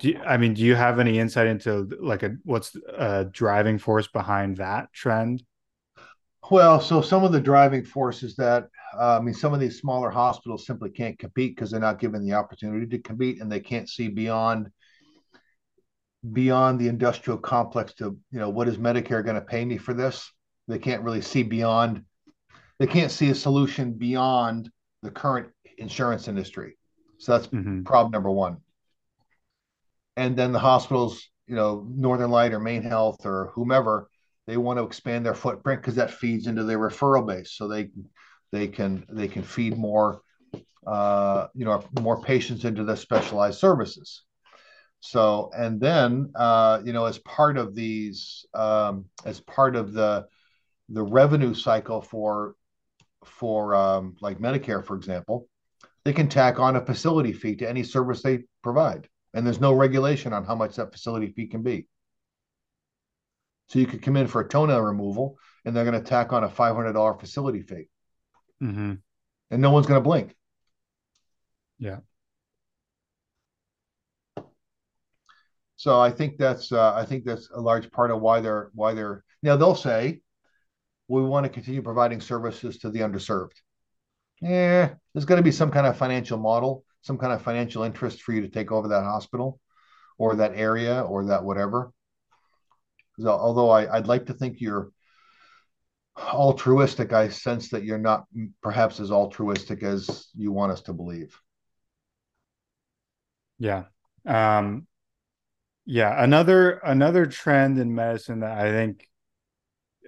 [0.00, 4.08] you, I mean, do you have any insight into like a what's a driving force
[4.08, 5.42] behind that trend?
[6.50, 8.68] Well, so some of the driving forces that
[8.98, 12.24] uh, I mean, some of these smaller hospitals simply can't compete because they're not given
[12.24, 14.70] the opportunity to compete, and they can't see beyond
[16.32, 19.94] beyond the industrial complex to you know what is Medicare going to pay me for
[19.94, 20.30] this?
[20.68, 22.04] They can't really see beyond.
[22.78, 24.70] They can't see a solution beyond
[25.02, 26.76] the current insurance industry.
[27.18, 27.82] So that's mm-hmm.
[27.82, 28.58] problem number one.
[30.16, 34.08] And then the hospitals, you know, Northern Light or Maine Health or whomever,
[34.46, 37.52] they want to expand their footprint because that feeds into their referral base.
[37.52, 37.90] So they
[38.52, 40.22] they can they can feed more
[40.86, 44.22] uh, you know more patients into the specialized services.
[45.00, 50.26] So and then uh, you know as part of these um, as part of the
[50.88, 52.54] the revenue cycle for
[53.24, 55.48] for um, like Medicare, for example,
[56.04, 59.08] they can tack on a facility fee to any service they provide.
[59.34, 61.86] And there's no regulation on how much that facility fee can be.
[63.68, 66.44] So you could come in for a toenail removal and they're going to tack on
[66.44, 67.88] a $500 facility fee.
[68.62, 68.94] Mm-hmm.
[69.50, 70.34] And no one's going to blink.
[71.78, 71.98] Yeah.
[75.76, 78.94] So I think that's uh, I think that's a large part of why they're why
[78.94, 80.22] they're now they'll say
[81.06, 83.52] we want to continue providing services to the underserved
[84.40, 88.22] yeah, there's got to be some kind of financial model, some kind of financial interest
[88.22, 89.60] for you to take over that hospital
[90.18, 91.92] or that area or that whatever.
[93.24, 94.90] Although I, I'd like to think you're
[96.18, 98.24] altruistic, I sense that you're not
[98.60, 101.38] perhaps as altruistic as you want us to believe.
[103.60, 103.84] Yeah.
[104.26, 104.88] Um,
[105.84, 106.22] yeah.
[106.22, 109.08] Another another trend in medicine that I think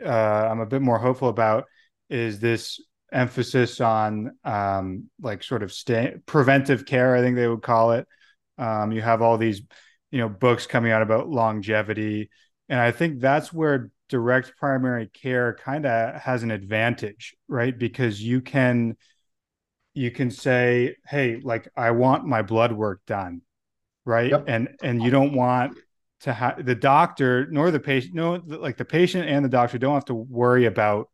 [0.04, 1.64] uh, I'm a bit more hopeful about
[2.10, 2.80] is this
[3.12, 8.06] emphasis on um, like sort of stay, preventive care, I think they would call it.
[8.58, 9.62] Um, you have all these,
[10.10, 12.30] you know, books coming out about longevity,
[12.68, 17.76] and I think that's where direct primary care kind of has an advantage, right?
[17.76, 18.96] Because you can
[19.94, 23.42] you can say, "Hey, like I want my blood work done,"
[24.04, 24.30] right?
[24.30, 24.44] Yep.
[24.48, 25.76] And and you don't want
[26.20, 29.94] to have the doctor nor the patient, no, like the patient and the doctor don't
[29.94, 31.08] have to worry about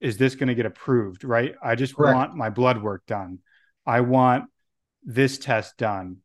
[0.00, 1.24] is this going to get approved?
[1.24, 1.54] Right.
[1.62, 2.14] I just Correct.
[2.14, 3.38] want my blood work done.
[3.84, 4.44] I want
[5.02, 6.18] this test done.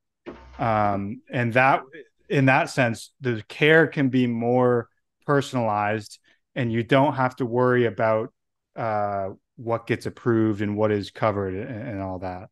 [0.60, 1.84] Um, and that,
[2.30, 4.90] in that sense, the care can be more
[5.26, 6.20] personalized
[6.56, 8.34] and you don't have to worry about
[8.76, 12.50] uh, what gets approved and what is covered and, and all that.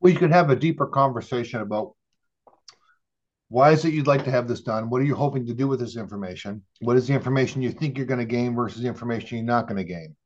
[0.00, 1.94] Well, you could have a deeper conversation about
[3.48, 4.90] why is it you'd like to have this done?
[4.90, 6.62] What are you hoping to do with this information?
[6.80, 9.68] What is the information you think you're going to gain versus the information you're not
[9.68, 10.16] going to gain?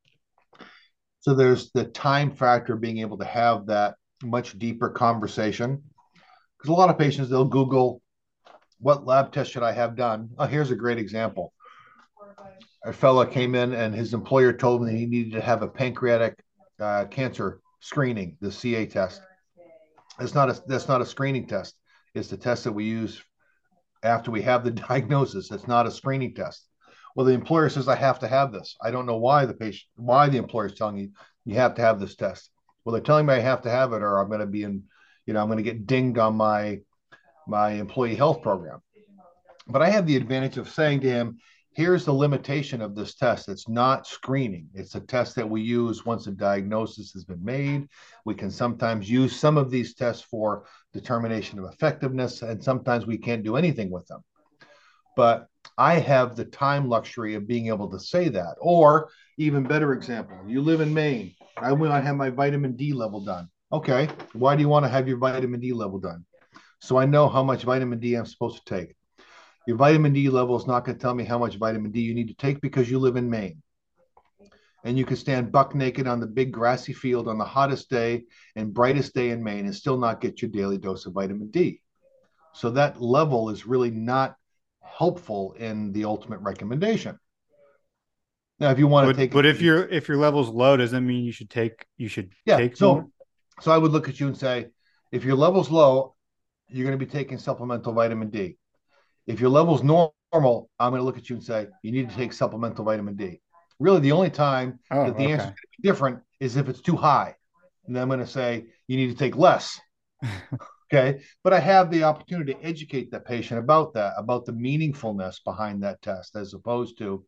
[1.20, 5.82] So there's the time factor being able to have that much deeper conversation.
[6.58, 8.02] Because a lot of patients, they'll Google,
[8.80, 10.30] what lab test should I have done?
[10.38, 11.52] Oh, here's a great example.
[12.84, 15.68] A fellow came in and his employer told him that he needed to have a
[15.68, 16.42] pancreatic
[16.78, 19.20] uh, cancer screening, the CA test.
[20.18, 21.76] It's not a that's not a screening test.
[22.14, 23.22] It's the test that we use
[24.02, 25.50] after we have the diagnosis.
[25.50, 26.69] It's not a screening test.
[27.20, 28.76] Well, the employer says I have to have this.
[28.80, 31.10] I don't know why the patient, why the employer is telling you
[31.44, 32.48] you have to have this test.
[32.82, 34.84] Well, they're telling me I have to have it, or I'm going to be in,
[35.26, 36.80] you know, I'm going to get dinged on my
[37.46, 38.80] my employee health program.
[39.68, 41.36] But I have the advantage of saying to him,
[41.74, 43.50] here's the limitation of this test.
[43.50, 44.70] It's not screening.
[44.72, 47.86] It's a test that we use once a diagnosis has been made.
[48.24, 50.64] We can sometimes use some of these tests for
[50.94, 54.24] determination of effectiveness, and sometimes we can't do anything with them.
[55.20, 58.54] But I have the time luxury of being able to say that.
[58.58, 62.94] Or even better example, you live in Maine I want to have my vitamin D
[62.94, 63.50] level done.
[63.70, 66.24] Okay, why do you want to have your vitamin D level done?
[66.80, 68.94] So I know how much vitamin D I'm supposed to take.
[69.66, 72.14] Your vitamin D level is not going to tell me how much vitamin D you
[72.14, 73.62] need to take because you live in Maine.
[74.84, 78.24] And you can stand buck naked on the big grassy field on the hottest day
[78.56, 81.82] and brightest day in Maine and still not get your daily dose of vitamin D.
[82.54, 84.36] So that level is really not
[84.82, 87.18] helpful in the ultimate recommendation.
[88.58, 91.06] Now, if you want but, to take, but if your if your level's low, doesn't
[91.06, 92.58] mean you should take you should yeah.
[92.58, 93.08] take So, more?
[93.60, 94.66] so I would look at you and say,
[95.12, 96.14] if your level's low,
[96.68, 98.58] you're going to be taking supplemental vitamin D.
[99.26, 100.14] If your level's normal,
[100.78, 103.40] I'm going to look at you and say, you need to take supplemental vitamin D.
[103.78, 105.32] Really, the only time Oh, that the okay.
[105.32, 107.34] answer is different is if it's too high.
[107.86, 109.80] And then I'm going to say, you need to take less.
[110.92, 111.22] okay.
[111.42, 115.82] But I have the opportunity to educate that patient about that, about the meaningfulness behind
[115.82, 117.24] that test, as opposed to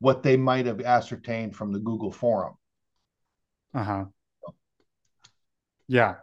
[0.00, 2.54] what they might have ascertained from the Google forum.
[3.74, 4.06] Uh-huh.
[5.88, 6.16] Yeah.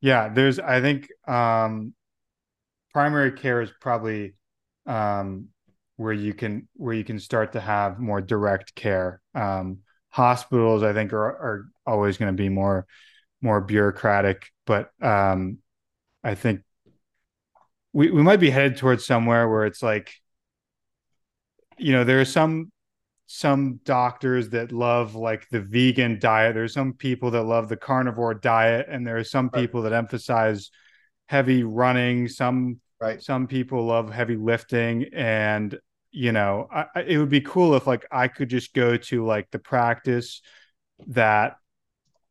[0.00, 1.94] Yeah, there's I think um
[2.92, 4.34] primary care is probably
[4.86, 5.48] um
[5.96, 9.20] where you can where you can start to have more direct care.
[9.34, 9.78] Um
[10.10, 12.86] hospitals I think are are always going to be more
[13.42, 15.58] more bureaucratic, but um
[16.24, 16.62] I think
[17.92, 20.12] we we might be headed towards somewhere where it's like
[21.78, 22.70] you know, there are some
[23.28, 26.54] some doctors that love like the vegan diet.
[26.54, 29.62] There's some people that love the carnivore diet, and there are some Right.
[29.62, 30.70] people that emphasize
[31.26, 32.28] heavy running.
[32.28, 33.22] Some Right.
[33.22, 35.78] some people love heavy lifting, and
[36.10, 39.50] you know, I, it would be cool if like I could just go to like
[39.50, 40.40] the practice
[41.08, 41.56] that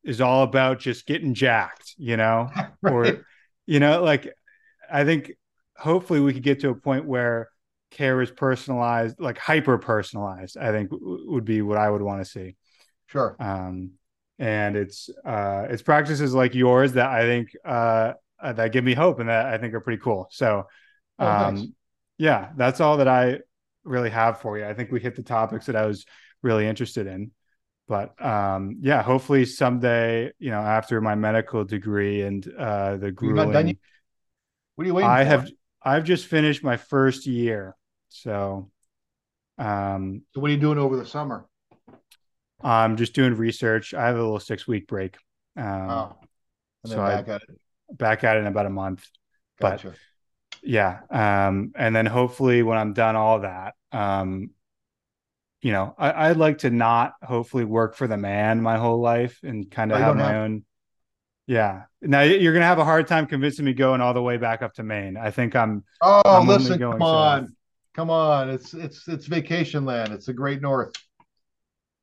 [0.03, 2.49] is all about just getting jacked, you know,
[2.81, 2.93] Right.
[2.93, 3.25] or
[3.65, 4.33] you know, like
[4.91, 5.33] I think
[5.77, 7.49] hopefully we could get to a point where
[7.91, 10.57] care is personalized, like hyper personalized.
[10.57, 12.55] I think w- would be what I would want to see.
[13.07, 13.39] Sure.
[13.39, 13.91] Um,
[14.39, 19.19] and it's uh, it's practices like yours that I think uh, that give me hope
[19.19, 20.27] and that I think are pretty cool.
[20.31, 20.67] So,
[21.19, 21.71] Oh, um, thanks.
[22.17, 23.39] yeah, that's all that I
[23.83, 24.65] really have for you.
[24.65, 26.05] I think we hit the topics that I was
[26.41, 27.31] really interested in.
[27.87, 33.67] But um, yeah, hopefully someday, you know, after my medical degree and uh, the grueling
[33.67, 33.77] yet?
[34.75, 35.29] What are you waiting I for?
[35.29, 35.49] have
[35.83, 37.75] I've just finished my first year.
[38.09, 38.71] So
[39.57, 41.45] um So what are you doing over the summer?
[42.61, 43.93] I'm just doing research.
[43.93, 45.15] I have a little six week break.
[45.55, 46.15] Um oh,
[46.83, 47.97] and then so I- back at it.
[47.97, 49.07] back at it in about a month.
[49.59, 49.85] but-
[50.63, 51.01] Yeah.
[51.11, 54.49] Um and then hopefully when I'm done all that, um
[55.65, 59.39] you know, I, I'd like to not hopefully work for the man my whole life
[59.41, 60.63] and kind Oh, of you have my have- own.
[61.47, 61.83] Yeah.
[62.03, 64.75] Now you're gonna have a hard time convincing me going all the way back up
[64.75, 65.17] to Maine.
[65.17, 67.55] I think I'm Oh, I'm listen, come on,
[67.95, 68.51] come on.
[68.51, 70.11] It's it's it's vacation land.
[70.13, 70.93] It's the Great North,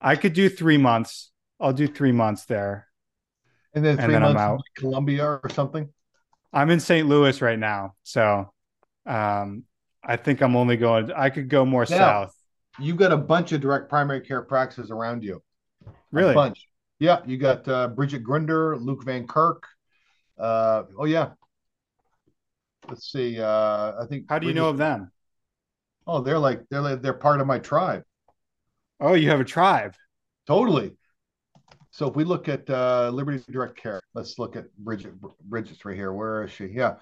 [0.00, 1.30] I could do three months.
[1.60, 2.88] I'll do three months there.
[3.74, 4.62] and then And three then I'm months in out.
[4.76, 5.88] Colombia or something.
[6.52, 7.06] I'm in St.
[7.08, 8.52] Louis right now, so
[9.06, 9.62] um,
[10.02, 11.12] I think I'm only going.
[11.12, 12.34] I could go more Now, south.
[12.78, 15.42] You've got a bunch of direct primary care practices around you.
[15.86, 16.34] A Really?
[16.34, 16.66] bunch.
[16.98, 19.66] Yeah, you got uh, Bridget Gruender, Luke Van Kirk.
[20.38, 21.30] Uh, oh yeah.
[22.88, 23.40] Let's see.
[23.40, 24.26] Uh, I think.
[24.28, 25.10] How do you Bridget- know of them?
[26.06, 28.02] Oh, they're like they're like they're part of my tribe.
[29.00, 29.94] Oh, you have a tribe.
[30.46, 30.92] Totally.
[31.90, 35.12] So if we look at uh, Liberty Direct Care, let's look at Bridget.
[35.44, 36.12] Bridget's right here.
[36.12, 36.66] Where is she?
[36.66, 36.94] Yeah,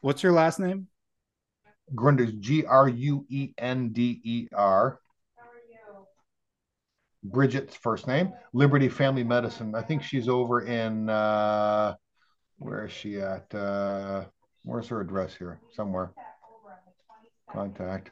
[0.00, 0.88] What's your last name?
[1.94, 4.98] Gruender's G R U E N D E R.
[7.22, 8.32] Bridget's first name.
[8.52, 9.74] Liberty Family Medicine.
[9.74, 11.94] I think she's over in uh
[12.58, 13.54] where is she at?
[13.54, 14.24] Uh
[14.62, 15.60] where's her address here?
[15.72, 16.12] Somewhere.
[17.52, 18.10] Contact.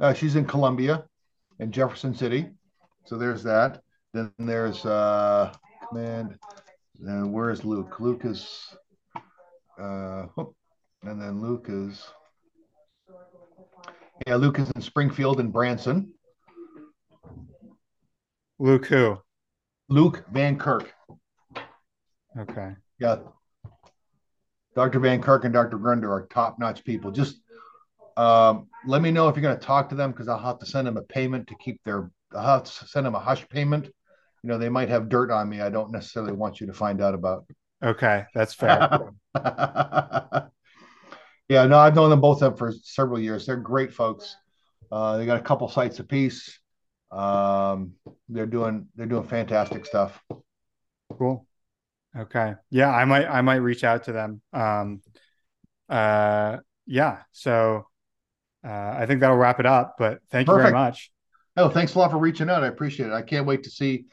[0.00, 1.04] Uh, she's in Columbia
[1.60, 2.48] in Jefferson City.
[3.04, 3.82] So there's that.
[4.12, 5.52] Then there's uh
[5.88, 6.38] command.
[7.04, 8.00] And where is Luke?
[8.00, 8.74] Luke is
[9.78, 10.54] uh oh,
[11.04, 12.04] and then Luke is
[14.26, 16.12] yeah, Luke is in Springfield and Branson.
[18.58, 19.18] Luke who?
[19.88, 20.92] Luke Van Kirk.
[22.38, 22.72] Okay.
[22.98, 23.16] Yeah.
[24.74, 25.00] Dr.
[25.00, 25.78] Van Kirk and Dr.
[25.78, 27.10] Gruender are top notch people.
[27.10, 27.40] Just
[28.16, 30.66] um, let me know if you're going to talk to them because I'll have to
[30.66, 33.86] send them a payment to keep their, I'll have to send them a hush payment.
[33.86, 35.60] You know, they might have dirt on me.
[35.60, 37.46] I don't necessarily want you to find out about.
[37.82, 39.10] Okay, that's fair.
[41.52, 43.44] yeah, no, I've known them both them for several years.
[43.44, 44.36] They're great folks.
[44.90, 46.58] Uh, they got a couple sites apiece.
[47.10, 47.92] Um,
[48.28, 50.22] they're doing they're doing fantastic stuff.
[51.18, 51.46] cool.
[52.16, 52.54] Okay.
[52.70, 54.40] Yeah, I might I might reach out to them.
[54.52, 55.02] Um
[55.88, 57.86] uh yeah, so
[58.64, 61.10] uh I think that'll wrap it up, but thank you very much.
[61.56, 62.64] Oh, thanks a lot for reaching out.
[62.64, 63.12] I appreciate it.
[63.12, 64.06] I can't wait to see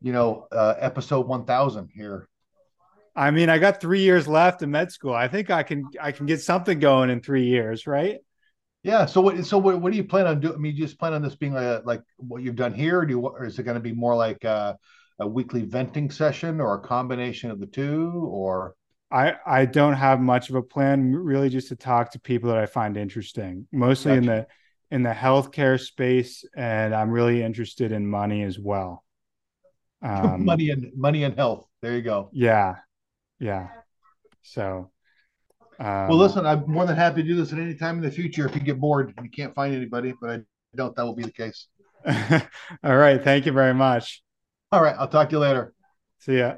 [0.00, 2.28] you know, uh, episode 1000 here.
[3.18, 5.12] I mean, I got three years left in med school.
[5.12, 8.18] I think I can I can get something going in three years, right?
[8.84, 9.06] Yeah.
[9.06, 9.44] So what?
[9.44, 9.80] So what?
[9.80, 10.54] What do you plan on doing?
[10.54, 13.04] I mean, you just plan on this being like, like what you've done here?
[13.04, 14.78] do you, or is it going to be more like a,
[15.18, 18.12] a weekly venting session, or a combination of the two?
[18.12, 18.76] Or
[19.10, 21.12] I I don't have much of a plan.
[21.12, 24.18] Really, just to talk to people that I find interesting, mostly gotcha.
[24.18, 24.46] in the
[24.92, 29.04] in the healthcare space, and I'm really interested in money as well.
[30.00, 31.66] Um, money and money and health.
[31.82, 32.30] There you go.
[32.32, 32.76] Yeah,
[33.38, 33.68] yeah.
[34.42, 34.90] So,
[35.78, 38.10] um, well, listen, I'm more than happy to do this at any time in the
[38.10, 40.38] future if you get bored and you can't find anybody, but I
[40.76, 41.68] doubt that will be the case.
[42.84, 43.22] All right.
[43.22, 44.22] Thank you very much.
[44.72, 44.96] All right.
[44.98, 45.74] I'll talk to you later.
[46.18, 46.56] See ya.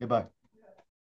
[0.00, 0.26] Goodbye.